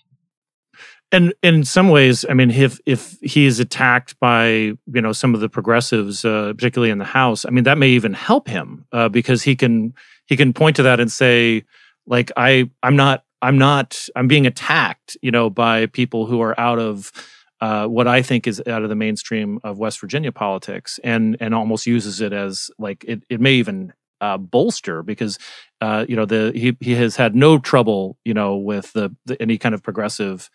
And 1.11 1.33
in 1.41 1.63
some 1.63 1.89
ways, 1.89 2.25
I 2.29 2.33
mean, 2.33 2.51
if 2.51 2.79
if 2.85 3.17
he 3.21 3.45
is 3.45 3.59
attacked 3.59 4.19
by 4.19 4.47
you 4.47 5.01
know 5.01 5.13
some 5.13 5.33
of 5.33 5.39
the 5.39 5.47
progressives, 5.49 6.25
uh, 6.25 6.53
particularly 6.53 6.91
in 6.91 6.97
the 6.97 7.05
House, 7.05 7.45
I 7.45 7.49
mean 7.49 7.63
that 7.63 7.77
may 7.77 7.89
even 7.89 8.13
help 8.13 8.47
him 8.47 8.85
uh, 8.91 9.07
because 9.07 9.41
he 9.43 9.55
can 9.55 9.93
he 10.25 10.35
can 10.35 10.51
point 10.53 10.75
to 10.75 10.83
that 10.83 10.99
and 10.99 11.11
say, 11.11 11.63
like 12.05 12.31
I 12.35 12.69
I'm 12.83 12.97
not 12.97 13.23
I'm 13.41 13.57
not 13.57 14.07
I'm 14.15 14.27
being 14.27 14.45
attacked, 14.45 15.15
you 15.21 15.31
know, 15.31 15.49
by 15.49 15.85
people 15.85 16.25
who 16.25 16.41
are 16.41 16.59
out 16.59 16.79
of 16.79 17.11
uh, 17.61 17.87
what 17.87 18.07
I 18.07 18.21
think 18.21 18.45
is 18.45 18.61
out 18.67 18.83
of 18.83 18.89
the 18.89 18.95
mainstream 18.95 19.59
of 19.63 19.79
West 19.79 20.01
Virginia 20.01 20.33
politics, 20.33 20.99
and 21.05 21.37
and 21.39 21.55
almost 21.55 21.87
uses 21.87 22.19
it 22.19 22.33
as 22.33 22.69
like 22.77 23.05
it. 23.07 23.23
It 23.29 23.39
may 23.39 23.53
even 23.53 23.93
uh, 24.21 24.37
bolster 24.37 25.03
because 25.03 25.39
uh, 25.81 26.05
you 26.07 26.15
know 26.15 26.25
the 26.25 26.51
he 26.53 26.75
he 26.79 26.95
has 26.95 27.15
had 27.15 27.35
no 27.35 27.57
trouble 27.57 28.17
you 28.25 28.33
know 28.33 28.55
with 28.55 28.91
the, 28.93 29.15
the 29.25 29.41
any 29.41 29.57
kind 29.57 29.73
of 29.73 29.83
progressive. 29.83 30.49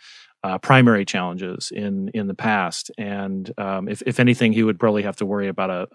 Uh, 0.45 0.59
primary 0.59 1.05
challenges 1.05 1.71
in 1.71 2.09
in 2.15 2.27
the 2.27 2.35
past, 2.35 2.91
and 2.99 3.53
um, 3.59 3.89
if 3.89 4.03
if 4.07 4.19
anything, 4.19 4.53
he 4.53 4.65
would 4.65 4.79
probably 4.79 5.03
have 5.03 5.15
to 5.15 5.25
worry 5.25 5.47
about 5.47 5.71
a 5.71 5.87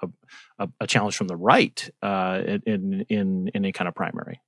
a, 0.58 0.70
a 0.80 0.88
challenge 0.88 1.18
from 1.18 1.28
the 1.28 1.36
right 1.36 1.90
uh, 2.02 2.42
in 2.66 3.06
in 3.10 3.52
any 3.54 3.74
kind 3.74 3.90
of 3.90 3.94
primary. 3.94 4.40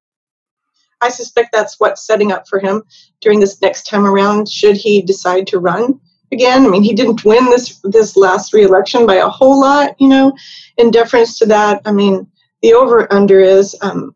I 1.02 1.10
suspect 1.10 1.50
that's 1.52 1.80
what's 1.80 2.06
setting 2.06 2.32
up 2.32 2.48
for 2.48 2.60
him 2.60 2.84
during 3.20 3.42
this 3.42 3.62
next 3.62 3.84
time 3.84 4.06
around. 4.06 4.50
Should 4.50 4.78
he 4.78 5.02
decide 5.02 5.48
to 5.48 5.60
run, 5.60 6.00
again. 6.32 6.66
I 6.66 6.70
mean, 6.70 6.84
he 6.84 6.94
didn't 6.94 7.26
win 7.26 7.46
this 7.46 7.80
this 7.84 8.16
last 8.16 8.54
reelection 8.54 9.06
by 9.06 9.16
a 9.16 9.28
whole 9.28 9.60
lot, 9.60 9.96
you 10.00 10.08
know. 10.08 10.34
In 10.78 10.92
deference 10.92 11.38
to 11.40 11.46
that, 11.48 11.82
I 11.86 11.92
mean, 11.92 12.28
the 12.62 12.74
over 12.74 13.12
under 13.12 13.40
is. 13.40 13.76
Um, 13.82 14.16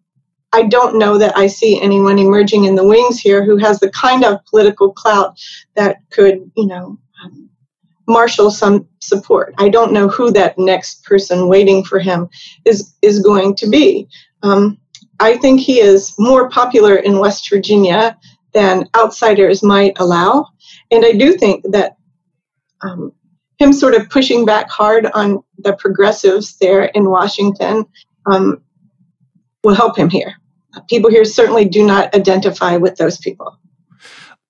I 0.54 0.64
don't 0.64 0.98
know 0.98 1.18
that 1.18 1.36
I 1.36 1.48
see 1.48 1.82
anyone 1.82 2.20
emerging 2.20 2.66
in 2.66 2.76
the 2.76 2.88
wings 2.88 3.20
here 3.20 3.44
who 3.44 3.58
has 3.58 3.80
the 3.80 3.90
kind 3.90 4.24
of 4.24 4.46
political 4.46 4.94
clout 4.94 5.38
that 5.76 5.98
could, 6.12 6.50
you 6.56 6.68
know, 6.68 6.98
um, 7.24 7.50
marshal 8.08 8.52
some 8.52 8.88
support. 9.00 9.56
I 9.58 9.70
don't 9.70 9.92
know 9.92 10.08
who 10.08 10.32
that 10.32 10.58
next 10.58 11.04
person 11.04 11.48
waiting 11.48 11.84
for 11.84 12.00
him 12.00 12.30
is 12.66 12.94
is 13.02 13.20
going 13.20 13.56
to 13.56 13.68
be. 13.68 14.08
Um, 14.44 14.78
I 15.20 15.38
think 15.38 15.60
he 15.60 15.80
is 15.80 16.14
more 16.20 16.50
popular 16.50 16.96
in 16.98 17.20
West 17.20 17.50
Virginia 17.50 18.18
than 18.54 18.88
outsiders 18.96 19.64
might 19.64 19.94
allow. 20.00 20.48
And 20.92 21.04
I 21.04 21.14
do 21.14 21.34
think 21.34 21.66
that 21.72 21.98
um, 22.82 23.12
him 23.58 23.74
sort 23.74 23.96
of 23.96 24.10
pushing 24.10 24.46
back 24.46 24.70
hard 24.70 25.08
on 25.14 25.44
the 25.58 25.74
progressives 25.74 26.58
there 26.58 26.86
in 26.86 27.10
Washington 27.10 27.86
um, 28.26 28.62
will 29.64 29.76
help 29.76 29.98
him 29.98 30.10
here. 30.10 30.36
People 30.90 31.10
here 31.10 31.26
certainly 31.26 31.66
do 31.66 31.86
not 31.86 32.14
identify 32.16 32.78
with 32.78 32.96
those 32.98 33.18
people. 33.18 33.58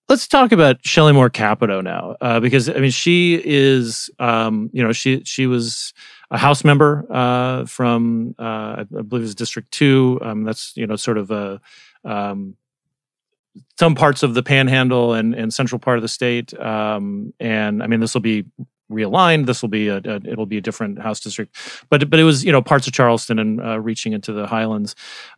Let's 0.10 0.28
talk 0.28 0.52
about 0.52 0.86
Shelley 0.86 1.14
Moore 1.14 1.30
Capito 1.30 1.82
now, 1.82 2.18
uh, 2.20 2.40
because 2.40 2.70
I 2.70 2.74
mean, 2.74 2.92
she 2.92 3.42
is, 3.44 4.10
um, 4.20 4.70
you 4.74 4.84
know, 4.84 4.92
she 4.92 5.24
she 5.24 5.48
was 5.48 5.94
a 6.30 6.38
House 6.38 6.64
member 6.64 7.06
uh, 7.10 7.66
from, 7.66 8.36
uh, 8.38 8.84
I 8.84 8.84
believe, 8.84 9.22
it 9.24 9.28
was 9.28 9.36
District 9.36 9.72
Two. 9.72 10.20
Um, 10.22 10.44
that's 10.44 10.76
you 10.76 10.86
know, 10.86 10.98
sort 10.98 11.18
of 11.18 11.32
a 11.32 11.62
um, 12.04 12.58
some 13.80 13.96
parts 13.96 14.24
of 14.24 14.34
the 14.34 14.44
panhandle 14.44 15.14
and, 15.14 15.34
and 15.34 15.54
central 15.54 15.80
part 15.80 15.98
of 15.98 16.02
the 16.02 16.08
state. 16.08 16.54
Um, 16.60 17.34
and 17.40 17.82
I 17.82 17.88
mean, 17.88 18.00
this 18.00 18.14
will 18.14 18.22
be 18.22 18.46
realigned. 18.94 19.46
This 19.46 19.62
will 19.62 19.70
be 19.70 19.88
a, 19.88 19.98
a, 19.98 20.16
it'll 20.26 20.46
be 20.46 20.58
a 20.58 20.62
different 20.62 21.00
house 21.00 21.20
district, 21.20 21.56
but 21.90 22.10
but 22.10 22.20
it 22.20 22.24
was 22.24 22.46
you 22.46 22.52
know 22.52 22.62
parts 22.62 22.88
of 22.88 22.94
Charleston 22.94 23.40
and 23.40 23.62
uh, 23.62 23.80
reaching 23.80 24.14
into 24.14 24.32
the 24.32 24.48
Highlands. 24.48 24.96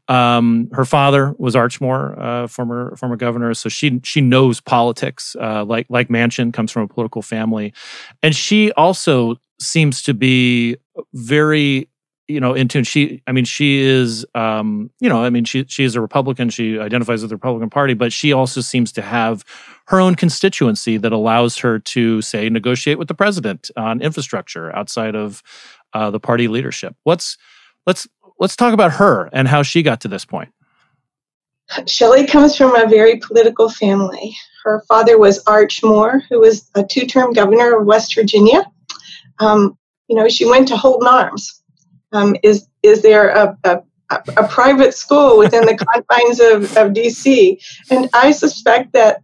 Um, 0.08 0.70
her 0.74 0.86
father 0.86 1.34
was 1.38 1.56
Arch 1.56 1.82
Moore, 1.82 2.20
uh, 2.20 2.48
former 2.48 2.96
former 2.96 3.16
governor, 3.16 3.54
so 3.54 3.70
she 3.70 4.00
she 4.04 4.22
knows 4.22 4.62
politics. 4.62 5.36
Uh, 5.40 5.66
like 5.66 5.88
like 5.90 6.10
Manchin 6.10 6.54
comes 6.54 6.72
from 6.72 6.84
a 6.84 6.88
political 6.88 7.22
family, 7.22 7.74
and 8.22 8.36
she 8.36 8.72
also 8.74 9.36
seems 9.60 10.02
to 10.04 10.14
be 10.14 10.78
very 11.14 11.90
you 12.28 12.40
know 12.40 12.54
in 12.54 12.68
tune. 12.68 12.84
She 12.84 13.22
i 13.28 13.32
mean 13.32 13.46
she 13.46 13.80
is 13.80 14.26
um 14.36 14.90
you 15.00 15.10
know 15.10 15.24
i 15.24 15.30
mean 15.30 15.46
she 15.46 15.66
she 15.68 15.84
is 15.84 15.96
a 15.96 16.02
republican. 16.02 16.50
She 16.50 16.80
identifies 16.80 17.22
with 17.22 17.30
the 17.30 17.36
republican 17.36 17.70
party 17.70 17.94
but 17.94 18.12
she 18.12 18.34
also 18.34 18.62
seems 18.62 18.92
to 18.94 19.02
have 19.02 19.44
her 19.88 20.00
own 20.00 20.16
constituency 20.16 20.98
that 20.98 21.12
allows 21.12 21.58
her 21.58 21.80
to 21.80 22.22
say 22.22 22.50
negotiate 22.50 22.98
with 22.98 23.08
the 23.08 23.14
president 23.14 23.70
on 23.78 24.02
infrastructure 24.02 24.76
outside 24.76 25.16
of 25.16 25.44
uh, 25.94 26.10
the 26.10 26.20
party 26.20 26.48
leadership. 26.48 26.96
What's 27.04 27.38
let's 27.86 28.08
let's 28.40 28.56
talk 28.56 28.74
about 28.74 28.94
her 28.94 29.30
and 29.32 29.48
how 29.48 29.64
she 29.64 29.84
got 29.84 30.02
to 30.02 30.08
this 30.08 30.26
point. 30.26 30.50
Shelley 31.88 32.28
comes 32.28 32.56
from 32.56 32.76
a 32.76 32.88
very 32.88 33.18
political 33.18 33.70
family. 33.70 34.36
Her 34.64 34.84
father 34.88 35.18
was 35.18 35.44
arch 35.48 35.84
moore 35.84 36.22
who 36.30 36.40
was 36.40 36.70
a 36.76 36.84
two-term 36.84 37.34
governor 37.34 37.80
of 37.80 37.86
west 37.86 38.14
virginia. 38.16 38.66
Um, 39.40 39.78
you 40.08 40.16
know 40.16 40.28
she 40.28 40.46
went 40.46 40.68
to 40.70 40.78
holton 40.78 41.08
arms 41.08 41.62
um, 42.16 42.36
is 42.44 42.68
is 42.84 43.02
there 43.02 43.30
a, 43.30 43.58
a, 43.64 43.82
a 44.10 44.48
private 44.48 44.94
school 44.94 45.38
within 45.38 45.66
the 45.66 45.76
confines 45.94 46.40
of, 46.40 46.78
of 46.78 46.94
DC? 46.94 47.58
And 47.90 48.10
I 48.14 48.32
suspect 48.32 48.94
that 48.94 49.22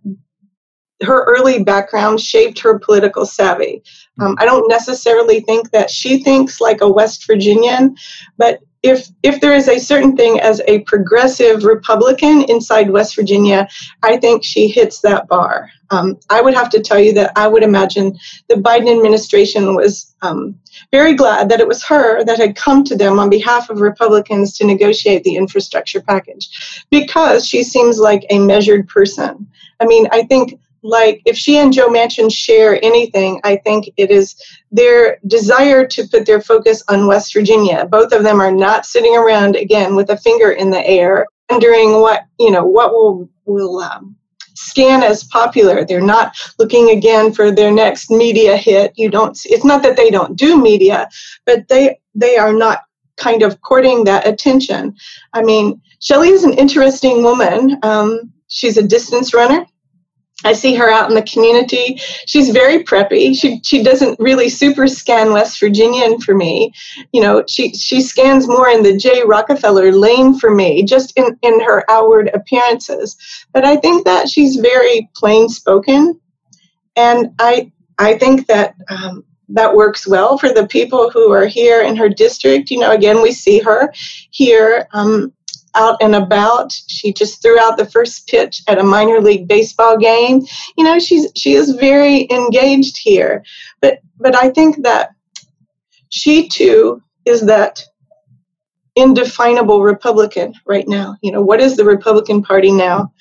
her 1.01 1.23
early 1.25 1.63
background 1.63 2.19
shaped 2.19 2.59
her 2.59 2.79
political 2.79 3.25
savvy. 3.25 3.83
Um, 4.19 4.35
I 4.39 4.45
don't 4.45 4.67
necessarily 4.69 5.39
think 5.39 5.71
that 5.71 5.89
she 5.89 6.21
thinks 6.23 6.61
like 6.61 6.81
a 6.81 6.89
West 6.89 7.25
Virginian, 7.25 7.95
but 8.37 8.59
if 8.83 9.07
if 9.21 9.39
there 9.41 9.55
is 9.55 9.67
a 9.67 9.79
certain 9.79 10.15
thing 10.17 10.39
as 10.39 10.59
a 10.67 10.79
progressive 10.81 11.63
Republican 11.63 12.43
inside 12.43 12.89
West 12.89 13.15
Virginia, 13.15 13.67
I 14.01 14.17
think 14.17 14.43
she 14.43 14.67
hits 14.67 15.01
that 15.01 15.27
bar. 15.27 15.69
Um, 15.91 16.17
I 16.29 16.41
would 16.41 16.55
have 16.55 16.69
to 16.71 16.79
tell 16.79 16.99
you 16.99 17.13
that 17.13 17.31
I 17.35 17.47
would 17.47 17.63
imagine 17.63 18.17
the 18.47 18.55
Biden 18.55 18.91
administration 18.95 19.75
was 19.75 20.15
um, 20.21 20.55
very 20.91 21.13
glad 21.13 21.49
that 21.49 21.59
it 21.59 21.67
was 21.67 21.83
her 21.83 22.23
that 22.23 22.39
had 22.39 22.55
come 22.55 22.83
to 22.85 22.95
them 22.95 23.19
on 23.19 23.29
behalf 23.29 23.69
of 23.69 23.81
Republicans 23.81 24.57
to 24.57 24.65
negotiate 24.65 25.23
the 25.23 25.35
infrastructure 25.35 26.01
package, 26.01 26.85
because 26.89 27.47
she 27.47 27.63
seems 27.63 27.99
like 27.99 28.25
a 28.29 28.39
measured 28.39 28.87
person. 28.87 29.47
I 29.79 29.85
mean, 29.85 30.07
I 30.11 30.23
think 30.23 30.59
like 30.83 31.21
if 31.25 31.37
she 31.37 31.57
and 31.57 31.71
Joe 31.73 31.89
Manchin 31.89 32.33
share 32.33 32.83
anything, 32.83 33.39
I 33.43 33.57
think 33.57 33.89
it 33.97 34.09
is 34.11 34.35
their 34.71 35.19
desire 35.27 35.85
to 35.87 36.07
put 36.07 36.25
their 36.25 36.41
focus 36.41 36.83
on 36.87 37.07
West 37.07 37.33
Virginia. 37.33 37.85
Both 37.85 38.11
of 38.11 38.23
them 38.23 38.39
are 38.39 38.51
not 38.51 38.85
sitting 38.85 39.15
around 39.15 39.55
again 39.55 39.95
with 39.95 40.09
a 40.09 40.17
finger 40.17 40.51
in 40.51 40.71
the 40.71 40.85
air, 40.85 41.25
wondering 41.49 42.01
what 42.01 42.25
you 42.39 42.51
know 42.51 42.65
what 42.65 42.91
will 42.91 43.29
will 43.45 43.79
um, 43.79 44.15
scan 44.55 45.03
as 45.03 45.23
popular. 45.25 45.85
They're 45.85 46.01
not 46.01 46.35
looking 46.57 46.89
again 46.89 47.33
for 47.33 47.51
their 47.51 47.71
next 47.71 48.09
media 48.09 48.57
hit. 48.57 48.93
You 48.95 49.09
don't. 49.09 49.37
It's 49.45 49.65
not 49.65 49.83
that 49.83 49.97
they 49.97 50.09
don't 50.09 50.35
do 50.35 50.61
media, 50.61 51.09
but 51.45 51.67
they 51.67 51.99
they 52.15 52.37
are 52.37 52.53
not 52.53 52.79
kind 53.17 53.43
of 53.43 53.61
courting 53.61 54.03
that 54.05 54.27
attention. 54.27 54.95
I 55.33 55.43
mean, 55.43 55.81
Shelley 55.99 56.29
is 56.29 56.43
an 56.43 56.53
interesting 56.53 57.23
woman. 57.23 57.77
Um, 57.83 58.31
she's 58.47 58.77
a 58.77 58.83
distance 58.83 59.33
runner. 59.33 59.65
I 60.43 60.53
see 60.53 60.75
her 60.75 60.89
out 60.89 61.09
in 61.09 61.15
the 61.15 61.21
community. 61.23 61.95
She's 62.25 62.49
very 62.49 62.83
preppy. 62.83 63.37
She 63.37 63.61
she 63.63 63.83
doesn't 63.83 64.19
really 64.19 64.49
super 64.49 64.87
scan 64.87 65.33
West 65.33 65.59
Virginian 65.59 66.19
for 66.19 66.35
me. 66.35 66.73
You 67.11 67.21
know, 67.21 67.43
she 67.47 67.73
she 67.73 68.01
scans 68.01 68.47
more 68.47 68.69
in 68.69 68.83
the 68.83 68.97
Jay 68.97 69.23
Rockefeller 69.25 69.91
lane 69.91 70.37
for 70.37 70.53
me, 70.53 70.83
just 70.83 71.15
in, 71.17 71.37
in 71.41 71.59
her 71.61 71.89
outward 71.89 72.29
appearances. 72.33 73.17
But 73.53 73.65
I 73.65 73.77
think 73.77 74.05
that 74.05 74.29
she's 74.29 74.55
very 74.57 75.09
plain 75.15 75.49
spoken. 75.49 76.19
And 76.95 77.33
I 77.39 77.71
I 77.99 78.17
think 78.17 78.47
that 78.47 78.75
um, 78.89 79.23
that 79.49 79.75
works 79.75 80.07
well 80.07 80.37
for 80.37 80.49
the 80.49 80.67
people 80.67 81.09
who 81.09 81.31
are 81.31 81.45
here 81.45 81.81
in 81.81 81.95
her 81.95 82.09
district. 82.09 82.71
You 82.71 82.79
know, 82.79 82.91
again, 82.91 83.21
we 83.21 83.31
see 83.31 83.59
her 83.59 83.93
here 84.31 84.87
um, 84.93 85.33
out 85.75 85.97
and 86.01 86.15
about. 86.15 86.71
She 86.87 87.13
just 87.13 87.41
threw 87.41 87.59
out 87.59 87.77
the 87.77 87.85
first 87.85 88.27
pitch 88.27 88.61
at 88.67 88.79
a 88.79 88.83
minor 88.83 89.21
league 89.21 89.47
baseball 89.47 89.97
game. 89.97 90.45
You 90.77 90.83
know, 90.83 90.99
she's 90.99 91.31
she 91.35 91.53
is 91.53 91.71
very 91.71 92.27
engaged 92.31 92.97
here. 92.97 93.43
But 93.81 93.99
but 94.19 94.35
I 94.35 94.49
think 94.49 94.83
that 94.83 95.11
she 96.09 96.47
too 96.47 97.01
is 97.25 97.41
that 97.45 97.83
indefinable 98.95 99.81
Republican 99.81 100.53
right 100.65 100.87
now. 100.87 101.17
You 101.21 101.31
know, 101.31 101.41
what 101.41 101.61
is 101.61 101.77
the 101.77 101.85
Republican 101.85 102.43
Party 102.43 102.71
now? 102.71 103.13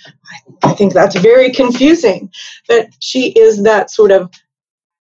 I, 0.62 0.72
think 0.72 0.92
that's 0.92 1.16
very 1.16 1.50
confusing. 1.52 2.30
That 2.68 2.88
she 3.00 3.30
is 3.30 3.62
that 3.62 3.90
sort 3.90 4.10
of 4.10 4.30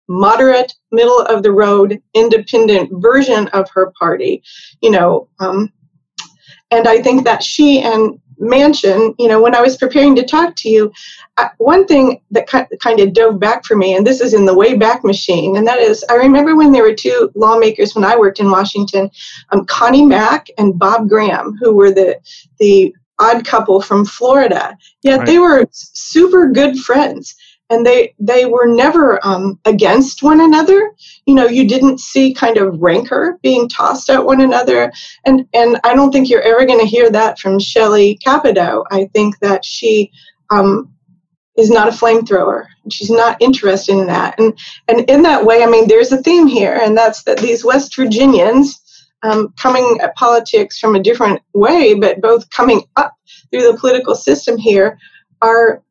moderate, 0.08 0.74
middle 0.92 1.22
of 1.22 1.44
the 1.44 1.52
road, 1.52 2.02
independent 2.14 2.90
version 3.02 3.48
of 3.50 3.70
her 3.72 3.92
party. 4.00 4.44
You 4.82 4.92
know, 4.92 5.28
um, 5.40 5.72
and 6.74 6.88
I 6.88 7.02
think 7.02 7.24
that 7.26 7.44
she 7.44 7.82
and 7.82 8.20
Manchin, 8.40 9.16
you 9.18 9.28
know, 9.28 9.42
when 9.42 9.56
I 9.56 9.62
was 9.62 9.78
preparing 9.78 10.16
to 10.16 10.26
talk 10.26 10.56
to 10.58 10.70
you, 10.70 10.92
one 11.58 11.86
thing 11.86 12.22
that 12.32 12.48
kind 12.48 13.00
of 13.00 13.14
dove 13.14 13.40
back 13.40 13.64
for 13.64 13.76
me, 13.76 13.96
and 13.96 14.06
this 14.06 14.22
is 14.22 14.34
in 14.34 14.46
the 14.46 14.56
way 14.56 14.76
back 14.76 15.04
machine, 15.04 15.56
and 15.56 15.68
that 15.68 15.80
is 15.80 16.04
I 16.10 16.16
remember 16.16 16.56
when 16.56 16.72
there 16.72 16.84
were 16.84 16.96
two 16.96 17.32
lawmakers 17.36 17.96
when 17.96 18.04
I 18.04 18.18
worked 18.18 18.40
in 18.40 18.52
Washington, 18.52 19.10
um, 19.52 19.66
Connie 19.66 20.06
Mack 20.06 20.48
and 20.58 20.78
Bob 20.78 21.10
Graham, 21.10 21.58
who 21.60 21.74
were 21.76 21.92
the 21.92 22.20
the 22.60 22.94
odd 23.20 23.46
couple 23.46 23.82
from 23.82 24.06
Florida. 24.06 24.78
Yet 25.04 25.20
right. 25.20 25.26
they 25.26 25.40
were 25.40 25.68
super 25.72 26.50
good 26.50 26.78
friends 26.80 27.36
and 27.70 27.86
they 27.86 28.14
they 28.20 28.46
were 28.46 28.68
never 28.68 29.26
um, 29.26 29.60
against 29.66 30.22
one 30.22 30.42
another. 30.42 30.92
You 31.26 31.36
know 31.36 31.48
you 31.48 31.68
didn't 31.68 32.00
see 32.00 32.34
kind 32.34 32.58
of 32.58 32.80
rancor 32.80 33.40
being 33.42 33.68
tossed 33.70 34.10
at 34.10 34.26
one 34.26 34.42
another. 34.42 34.92
And 35.26 35.48
and 35.54 35.80
i 35.84 35.94
don't 35.94 36.12
think 36.12 36.30
you're 36.30 36.42
ever 36.42 36.66
going 36.66 36.80
to 36.80 36.86
hear 36.86 37.10
that 37.10 37.40
from 37.40 37.60
shelley 37.60 38.18
capito. 38.24 38.84
I 38.92 39.06
think 39.14 39.40
that 39.40 39.66
she 39.66 40.12
um, 40.50 40.94
is 41.58 41.70
not 41.70 41.88
a 41.88 41.92
flamethrower. 41.92 42.66
She's 42.92 43.10
not 43.10 43.42
interested 43.42 43.94
in 43.94 44.08
that. 44.08 44.40
And 44.40 44.58
and 44.88 45.10
in 45.10 45.24
that 45.24 45.46
way 45.46 45.64
i 45.64 45.68
mean 45.68 45.88
there's 45.88 46.12
a 46.12 46.22
theme 46.22 46.48
here 46.48 46.80
and 46.82 46.98
that's 46.98 47.24
that 47.24 47.40
these 47.40 47.64
west 47.66 47.96
virginians 47.96 48.80
um, 49.24 49.54
coming 49.58 50.00
at 50.02 50.16
politics 50.16 50.78
from 50.80 50.96
a 50.96 51.02
different 51.02 51.42
way 51.54 51.94
but 51.94 52.20
both 52.22 52.50
coming 52.50 52.82
up 52.98 53.14
through 53.50 53.72
the 53.72 53.78
political 53.78 54.16
system 54.16 54.58
here 54.58 54.98
are 55.42 55.82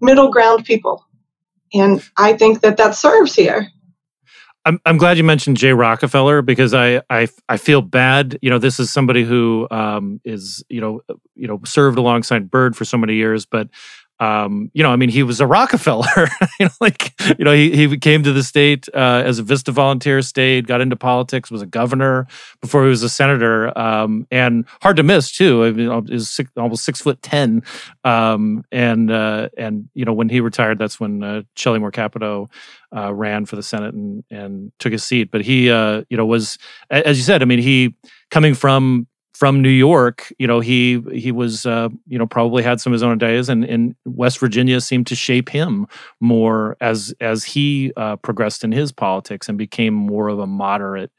middle 0.00 0.30
ground 0.30 0.64
people 0.64 1.06
and 1.74 2.02
I 2.16 2.34
think 2.34 2.60
that 2.60 2.76
that 2.76 2.94
serves 2.94 3.34
here. 3.34 3.68
I'm, 4.64 4.80
I'm 4.86 4.96
glad 4.96 5.18
you 5.18 5.24
mentioned 5.24 5.56
Jay 5.56 5.72
Rockefeller 5.72 6.40
because 6.40 6.72
I, 6.72 7.02
I 7.10 7.26
I 7.48 7.56
feel 7.56 7.82
bad. 7.82 8.38
You 8.42 8.50
know, 8.50 8.58
this 8.58 8.78
is 8.78 8.92
somebody 8.92 9.24
who 9.24 9.66
um, 9.70 10.20
is 10.24 10.64
you 10.68 10.80
know 10.80 11.00
you 11.34 11.48
know 11.48 11.60
served 11.64 11.98
alongside 11.98 12.50
Byrd 12.50 12.76
for 12.76 12.84
so 12.84 12.96
many 12.96 13.14
years, 13.14 13.44
but 13.44 13.68
um, 14.22 14.70
you 14.72 14.84
know, 14.84 14.90
I 14.90 14.96
mean, 14.96 15.08
he 15.08 15.24
was 15.24 15.40
a 15.40 15.46
Rockefeller. 15.48 16.06
you 16.60 16.66
know, 16.66 16.72
like 16.80 17.12
you 17.36 17.44
know, 17.44 17.52
he 17.52 17.74
he 17.74 17.98
came 17.98 18.22
to 18.22 18.32
the 18.32 18.44
state 18.44 18.88
uh, 18.94 19.22
as 19.26 19.40
a 19.40 19.42
Vista 19.42 19.72
volunteer, 19.72 20.22
stayed, 20.22 20.68
got 20.68 20.80
into 20.80 20.94
politics, 20.94 21.50
was 21.50 21.60
a 21.60 21.66
governor 21.66 22.28
before 22.60 22.84
he 22.84 22.88
was 22.88 23.02
a 23.02 23.08
senator, 23.08 23.76
um, 23.76 24.28
and 24.30 24.64
hard 24.80 24.94
to 24.96 25.02
miss 25.02 25.32
too. 25.32 25.64
I 25.64 25.72
mean, 25.72 26.18
six, 26.20 26.48
almost 26.56 26.84
six 26.84 27.00
foot 27.00 27.20
ten, 27.20 27.64
um, 28.04 28.64
and 28.70 29.10
uh, 29.10 29.48
and 29.58 29.88
you 29.92 30.04
know, 30.04 30.12
when 30.12 30.28
he 30.28 30.40
retired, 30.40 30.78
that's 30.78 31.00
when 31.00 31.24
uh, 31.24 31.42
Shelley 31.56 31.80
Moore 31.80 31.90
Capito 31.90 32.48
uh, 32.94 33.12
ran 33.12 33.44
for 33.44 33.56
the 33.56 33.62
Senate 33.62 33.92
and 33.92 34.22
and 34.30 34.70
took 34.78 34.92
his 34.92 35.02
seat. 35.02 35.32
But 35.32 35.40
he, 35.40 35.68
uh, 35.68 36.04
you 36.08 36.16
know, 36.16 36.26
was 36.26 36.58
as 36.90 37.16
you 37.16 37.24
said. 37.24 37.42
I 37.42 37.44
mean, 37.44 37.58
he 37.58 37.96
coming 38.30 38.54
from 38.54 39.08
from 39.34 39.62
New 39.62 39.70
York, 39.70 40.32
you 40.38 40.46
know, 40.46 40.60
he 40.60 41.02
he 41.12 41.32
was 41.32 41.66
uh, 41.66 41.88
you 42.06 42.18
know 42.18 42.26
probably 42.26 42.62
had 42.62 42.80
some 42.80 42.92
of 42.92 42.94
his 42.94 43.02
own 43.02 43.12
ideas, 43.14 43.48
and, 43.48 43.64
and 43.64 43.94
West 44.04 44.38
Virginia 44.38 44.80
seemed 44.80 45.06
to 45.08 45.14
shape 45.14 45.48
him 45.48 45.86
more 46.20 46.76
as 46.80 47.14
as 47.20 47.44
he 47.44 47.92
uh, 47.96 48.16
progressed 48.16 48.62
in 48.64 48.72
his 48.72 48.92
politics 48.92 49.48
and 49.48 49.56
became 49.56 49.94
more 49.94 50.28
of 50.28 50.38
a 50.38 50.46
moderate 50.46 51.10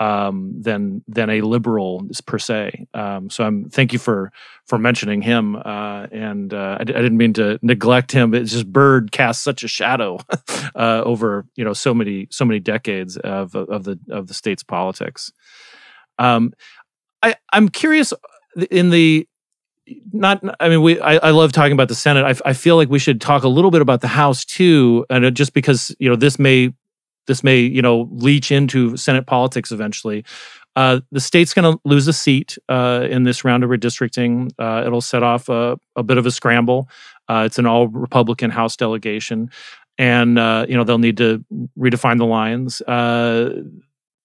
um, 0.00 0.54
than 0.60 1.02
than 1.08 1.30
a 1.30 1.40
liberal 1.40 2.06
per 2.26 2.38
se. 2.38 2.86
Um, 2.94 3.30
so 3.30 3.44
I'm 3.44 3.68
thank 3.68 3.92
you 3.92 3.98
for 3.98 4.32
for 4.66 4.78
mentioning 4.78 5.22
him, 5.22 5.56
uh, 5.56 6.06
and 6.12 6.54
uh, 6.54 6.78
I, 6.80 6.84
didn't 6.84 7.16
mean 7.16 7.32
to 7.34 7.58
neglect 7.62 8.12
him. 8.12 8.34
It's 8.34 8.52
just 8.52 8.72
Byrd 8.72 9.12
casts 9.12 9.42
such 9.42 9.62
a 9.62 9.68
shadow 9.68 10.20
uh, 10.74 11.02
over 11.04 11.46
you 11.56 11.64
know 11.64 11.72
so 11.72 11.94
many 11.94 12.28
so 12.30 12.44
many 12.44 12.60
decades 12.60 13.16
of 13.18 13.54
of 13.54 13.84
the 13.84 13.98
of 14.10 14.28
the 14.28 14.34
state's 14.34 14.62
politics. 14.62 15.32
Um, 16.18 16.52
I, 17.22 17.34
I'm 17.52 17.68
curious 17.68 18.12
uh, 18.12 18.64
in 18.70 18.90
the 18.90 19.28
not 20.12 20.42
i 20.60 20.68
mean 20.68 20.82
we 20.82 21.00
I, 21.00 21.16
I, 21.16 21.30
love 21.30 21.52
talking 21.52 21.72
about 21.72 21.88
the 21.88 21.94
senate. 21.94 22.24
I, 22.24 22.50
I 22.50 22.52
feel 22.52 22.76
like 22.76 22.90
we 22.90 22.98
should 22.98 23.22
talk 23.22 23.42
a 23.42 23.48
little 23.48 23.70
bit 23.70 23.80
about 23.80 24.02
the 24.02 24.08
house 24.08 24.44
too 24.44 25.06
and 25.08 25.34
just 25.34 25.54
because 25.54 25.94
you 25.98 26.10
know 26.10 26.16
this 26.16 26.38
may 26.38 26.74
this 27.26 27.42
may 27.42 27.60
you 27.60 27.80
know 27.80 28.08
leach 28.10 28.52
into 28.52 28.96
senate 28.96 29.26
politics 29.26 29.72
eventually. 29.72 30.24
Uh, 30.76 31.00
the 31.10 31.20
state's 31.20 31.54
going 31.54 31.72
to 31.72 31.80
lose 31.84 32.06
a 32.06 32.12
seat 32.12 32.56
uh, 32.68 33.04
in 33.10 33.24
this 33.24 33.42
round 33.44 33.64
of 33.64 33.70
redistricting. 33.70 34.48
Uh, 34.60 34.84
it'll 34.86 35.00
set 35.00 35.24
off 35.24 35.48
a, 35.48 35.76
a, 35.96 36.04
bit 36.04 36.18
of 36.18 36.26
a 36.26 36.30
scramble. 36.30 36.88
Uh, 37.28 37.42
it's 37.44 37.58
an 37.58 37.66
all 37.66 37.88
republican 37.88 38.48
house 38.48 38.76
delegation 38.76 39.50
and 39.98 40.38
uh, 40.38 40.64
you 40.68 40.76
know 40.76 40.84
they'll 40.84 40.98
need 40.98 41.16
to 41.16 41.44
redefine 41.78 42.18
the 42.18 42.26
lines 42.26 42.80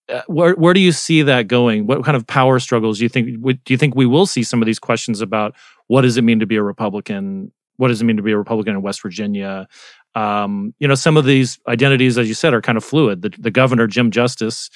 uh, 0.09 0.21
where 0.27 0.53
where 0.55 0.73
do 0.73 0.79
you 0.79 0.91
see 0.91 1.21
that 1.21 1.47
going? 1.47 1.87
What 1.87 2.03
kind 2.03 2.17
of 2.17 2.27
power 2.27 2.59
struggles 2.59 2.97
do 2.97 3.05
you 3.05 3.09
think? 3.09 3.41
do 3.41 3.73
you 3.73 3.77
think 3.77 3.95
we 3.95 4.05
will 4.05 4.25
see 4.25 4.43
some 4.43 4.61
of 4.61 4.65
these 4.65 4.79
questions 4.79 5.21
about 5.21 5.55
what 5.87 6.01
does 6.01 6.17
it 6.17 6.23
mean 6.23 6.39
to 6.39 6.45
be 6.45 6.55
a 6.55 6.63
Republican? 6.63 7.51
What 7.77 7.87
does 7.87 8.01
it 8.01 8.05
mean 8.05 8.17
to 8.17 8.23
be 8.23 8.31
a 8.31 8.37
Republican 8.37 8.75
in 8.75 8.81
West 8.81 9.01
Virginia? 9.01 9.67
Um, 10.15 10.73
you 10.79 10.87
know, 10.87 10.95
some 10.95 11.17
of 11.17 11.25
these 11.25 11.59
identities, 11.67 12.17
as 12.17 12.27
you 12.27 12.33
said, 12.33 12.53
are 12.53 12.61
kind 12.61 12.77
of 12.77 12.83
fluid. 12.83 13.21
The, 13.21 13.29
the 13.37 13.49
governor, 13.49 13.87
Jim 13.87 14.11
Justice, 14.11 14.69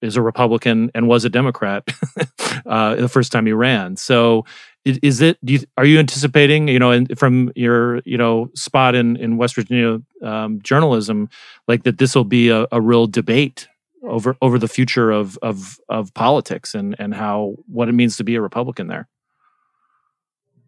is 0.00 0.16
a 0.16 0.22
Republican 0.22 0.90
and 0.94 1.08
was 1.08 1.24
a 1.24 1.28
Democrat 1.28 1.86
uh, 2.66 2.94
the 2.94 3.08
first 3.08 3.32
time 3.32 3.46
he 3.46 3.52
ran. 3.52 3.96
So, 3.96 4.44
is 4.84 5.20
it? 5.20 5.38
You, 5.42 5.60
are 5.76 5.84
you 5.84 5.98
anticipating? 5.98 6.68
You 6.68 6.78
know, 6.78 6.92
in, 6.92 7.06
from 7.16 7.52
your 7.54 8.00
you 8.04 8.16
know 8.16 8.50
spot 8.54 8.94
in 8.94 9.16
in 9.16 9.36
West 9.36 9.56
Virginia 9.56 10.00
um, 10.22 10.62
journalism, 10.62 11.28
like 11.66 11.82
that 11.82 11.98
this 11.98 12.14
will 12.14 12.24
be 12.24 12.48
a, 12.48 12.66
a 12.72 12.80
real 12.80 13.06
debate 13.06 13.67
over 14.02 14.36
over 14.40 14.58
the 14.58 14.68
future 14.68 15.10
of 15.10 15.38
of 15.42 15.78
of 15.88 16.12
politics 16.14 16.74
and 16.74 16.96
and 16.98 17.14
how 17.14 17.56
what 17.66 17.88
it 17.88 17.92
means 17.92 18.16
to 18.16 18.24
be 18.24 18.34
a 18.34 18.40
Republican 18.40 18.88
there. 18.88 19.08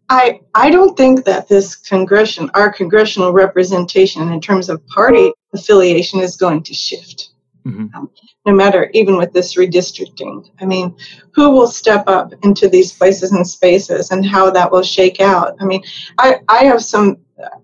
I 0.09 0.41
I 0.53 0.69
don't 0.69 0.97
think 0.97 1.25
that 1.25 1.47
this 1.47 1.75
congression 1.75 2.49
our 2.53 2.71
congressional 2.71 3.31
representation 3.31 4.31
in 4.31 4.41
terms 4.41 4.69
of 4.69 4.85
party 4.87 5.31
affiliation 5.53 6.19
is 6.19 6.35
going 6.35 6.63
to 6.63 6.73
shift. 6.73 7.29
Mm-hmm. 7.65 7.95
Um, 7.95 8.09
no 8.45 8.53
matter 8.53 8.89
even 8.93 9.17
with 9.17 9.33
this 9.33 9.55
redistricting. 9.55 10.49
I 10.59 10.65
mean, 10.65 10.95
who 11.35 11.51
will 11.51 11.67
step 11.67 12.05
up 12.07 12.33
into 12.43 12.67
these 12.67 12.91
places 12.91 13.31
and 13.31 13.47
spaces 13.47 14.09
and 14.09 14.25
how 14.25 14.49
that 14.49 14.71
will 14.71 14.81
shake 14.81 15.19
out? 15.19 15.55
I 15.59 15.65
mean, 15.65 15.83
I, 16.17 16.39
I 16.47 16.63
have 16.65 16.83
some 16.83 17.17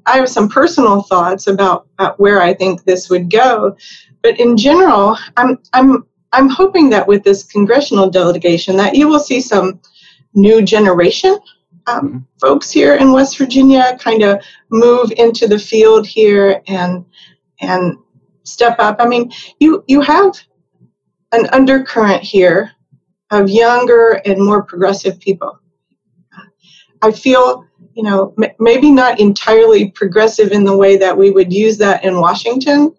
I 0.05 0.17
have 0.17 0.29
some 0.29 0.49
personal 0.49 1.03
thoughts 1.03 1.47
about, 1.47 1.87
about 1.97 2.19
where 2.19 2.41
I 2.41 2.53
think 2.53 2.83
this 2.83 3.09
would 3.09 3.29
go, 3.29 3.75
but 4.21 4.39
in 4.39 4.57
general, 4.57 5.17
I'm 5.37 5.59
I'm 5.73 6.05
I'm 6.33 6.49
hoping 6.49 6.89
that 6.89 7.07
with 7.07 7.23
this 7.23 7.43
congressional 7.43 8.09
delegation 8.09 8.75
that 8.77 8.95
you 8.95 9.07
will 9.07 9.19
see 9.19 9.39
some 9.39 9.79
new 10.33 10.61
generation 10.61 11.39
um, 11.87 12.07
mm-hmm. 12.07 12.17
folks 12.39 12.69
here 12.69 12.95
in 12.95 13.11
West 13.11 13.37
Virginia 13.37 13.97
kind 13.99 14.23
of 14.23 14.43
move 14.69 15.11
into 15.17 15.47
the 15.47 15.59
field 15.59 16.05
here 16.05 16.61
and 16.67 17.05
and 17.61 17.97
step 18.43 18.75
up. 18.79 18.97
I 18.99 19.07
mean, 19.07 19.31
you 19.59 19.83
you 19.87 20.01
have 20.01 20.39
an 21.31 21.47
undercurrent 21.51 22.23
here 22.23 22.71
of 23.31 23.49
younger 23.49 24.21
and 24.25 24.43
more 24.43 24.63
progressive 24.63 25.19
people. 25.19 25.59
I 27.01 27.11
feel, 27.11 27.65
you 27.97 28.03
know, 28.03 28.31
m- 28.41 28.51
maybe 28.59 28.91
not 28.91 29.19
entirely 29.19 29.89
progressive 29.89 30.51
in 30.51 30.63
the 30.63 30.77
way 30.77 30.97
that 30.97 31.17
we 31.17 31.31
would 31.31 31.51
use 31.51 31.77
that 31.79 32.05
in 32.05 32.21
Washington, 32.21 32.95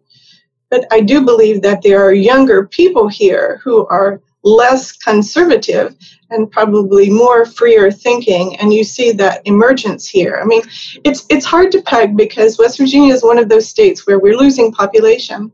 but 0.70 0.86
I 0.90 1.00
do 1.00 1.24
believe 1.24 1.62
that 1.62 1.82
there 1.82 2.02
are 2.04 2.12
younger 2.12 2.66
people 2.66 3.06
here 3.06 3.60
who 3.62 3.86
are 3.86 4.20
less 4.42 4.92
conservative 4.92 5.94
and 6.30 6.50
probably 6.50 7.10
more 7.10 7.46
freer 7.46 7.90
thinking 7.90 8.56
and 8.56 8.72
you 8.72 8.82
see 8.82 9.12
that 9.12 9.40
emergence 9.46 10.08
here. 10.08 10.38
I 10.42 10.44
mean 10.44 10.62
it's 11.04 11.24
it's 11.28 11.46
hard 11.46 11.70
to 11.72 11.82
peg 11.82 12.16
because 12.16 12.58
west 12.58 12.78
virginia 12.78 13.12
is 13.12 13.24
one 13.24 13.38
of 13.38 13.48
those 13.48 13.68
states 13.68 14.06
where 14.06 14.18
we're 14.20 14.36
losing 14.36 14.72
population 14.72 15.50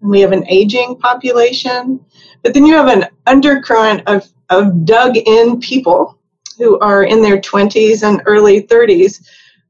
and 0.00 0.10
we 0.10 0.20
have 0.20 0.32
an 0.32 0.48
aging 0.48 0.96
population 0.96 2.00
but 2.42 2.54
then 2.54 2.64
you 2.64 2.74
have 2.74 2.88
an 2.88 3.06
undercurrent 3.26 4.02
of, 4.06 4.26
of 4.48 4.86
dug 4.86 5.16
in 5.16 5.60
people 5.60 6.15
who 6.58 6.78
are 6.80 7.04
in 7.04 7.22
their 7.22 7.38
20s 7.38 8.02
and 8.02 8.22
early 8.26 8.62
30s 8.62 9.22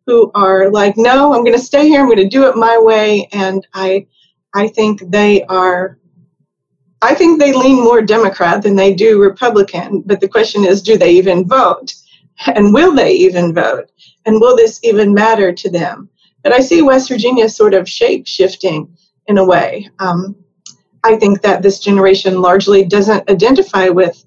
who 0.07 0.31
are 0.35 0.71
like 0.71 0.97
no 0.97 1.33
i'm 1.33 1.45
going 1.45 1.57
to 1.57 1.59
stay 1.59 1.89
here 1.89 2.01
i'm 2.01 2.07
going 2.07 2.17
to 2.17 2.29
do 2.29 2.49
it 2.49 2.57
my 2.57 2.79
way 2.79 3.29
and 3.33 3.67
i 3.75 4.07
i 4.55 4.69
think 4.69 5.01
they 5.11 5.45
are 5.45 5.99
I 7.03 7.15
think 7.15 7.39
they 7.39 7.53
lean 7.53 7.83
more 7.83 8.03
Democrat 8.03 8.63
than 8.63 8.75
they 8.75 8.95
do 8.95 9.21
Republican. 9.21 10.03
But 10.07 10.21
the 10.21 10.29
question 10.29 10.65
is, 10.65 10.83
do 10.83 10.97
they 10.97 11.13
even 11.13 11.47
vote? 11.47 11.95
And 12.47 12.75
will 12.75 12.95
they 12.95 13.13
even 13.13 13.55
vote? 13.55 13.91
And 14.25 14.41
will 14.41 14.57
this 14.57 14.81
even 14.83 15.15
matter 15.15 15.53
to 15.53 15.71
them? 15.71 16.09
But 16.43 16.53
I 16.53 16.61
see 16.61 16.83
West 16.83 17.09
Virginia 17.09 17.49
sort 17.49 17.75
of 17.75 17.89
shape 17.89 18.27
shifting 18.27 18.95
in 19.27 19.39
a 19.39 19.45
way. 19.45 19.89
Um, 20.01 20.37
I 21.03 21.17
think 21.17 21.43
that 21.43 21.63
this 21.63 21.79
generation 21.79 22.41
largely 22.41 22.85
doesn't 22.85 23.31
identify 23.31 23.89
with 23.89 24.25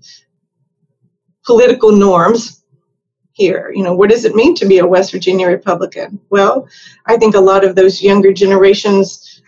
political 1.49 1.91
norms 1.91 2.63
here. 3.31 3.71
You 3.73 3.81
know, 3.81 3.95
what 3.95 4.11
does 4.11 4.23
it 4.23 4.35
mean 4.35 4.53
to 4.53 4.67
be 4.67 4.77
a 4.77 4.85
West 4.85 5.11
Virginia 5.11 5.47
Republican? 5.47 6.19
Well, 6.29 6.69
I 7.07 7.17
think 7.17 7.33
a 7.33 7.39
lot 7.39 7.65
of 7.65 7.75
those 7.75 8.03
younger 8.03 8.31
generations 8.31 9.41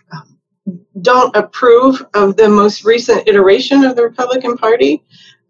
don't 1.00 1.34
approve 1.36 2.04
of 2.14 2.36
the 2.36 2.48
most 2.48 2.84
recent 2.84 3.28
iteration 3.28 3.84
of 3.84 3.94
the 3.94 4.02
Republican 4.02 4.56
Party, 4.56 5.00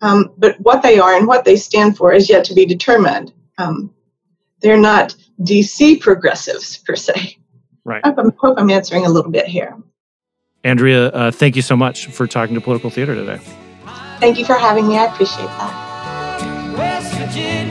um, 0.03 0.35
but 0.37 0.61
what 0.61 0.83
they 0.83 0.99
are 0.99 1.17
and 1.17 1.27
what 1.27 1.47
they 1.47 1.57
stand 1.57 1.97
for 1.97 2.13
is 2.13 2.29
yet 2.29 2.45
to 2.45 2.55
be 2.55 2.67
determined. 2.67 3.33
Um, 3.57 3.95
they're 4.61 4.77
not 4.77 5.17
DC 5.41 6.01
progressives 6.01 6.77
per 6.77 6.97
se. 6.97 7.39
Right. 7.85 8.03
I 8.05 8.13
hope, 8.13 8.37
hope 8.39 8.59
I'm 8.59 8.71
answering 8.71 9.07
a 9.07 9.09
little 9.09 9.31
bit 9.31 9.47
here. 9.47 9.77
Andrea, 10.65 11.09
uh, 11.09 11.31
thank 11.31 11.57
you 11.57 11.63
so 11.63 11.77
much 11.77 12.07
for 12.09 12.27
talking 12.27 12.55
to 12.55 12.61
Political 12.61 12.91
Theater 12.91 13.15
today. 13.15 13.41
Thank 14.21 14.39
you 14.39 14.45
for 14.45 14.55
having 14.55 14.87
me. 14.87 14.99
I 14.99 15.07
appreciate 15.07 15.47
that. 15.47 15.92
West 17.25 17.62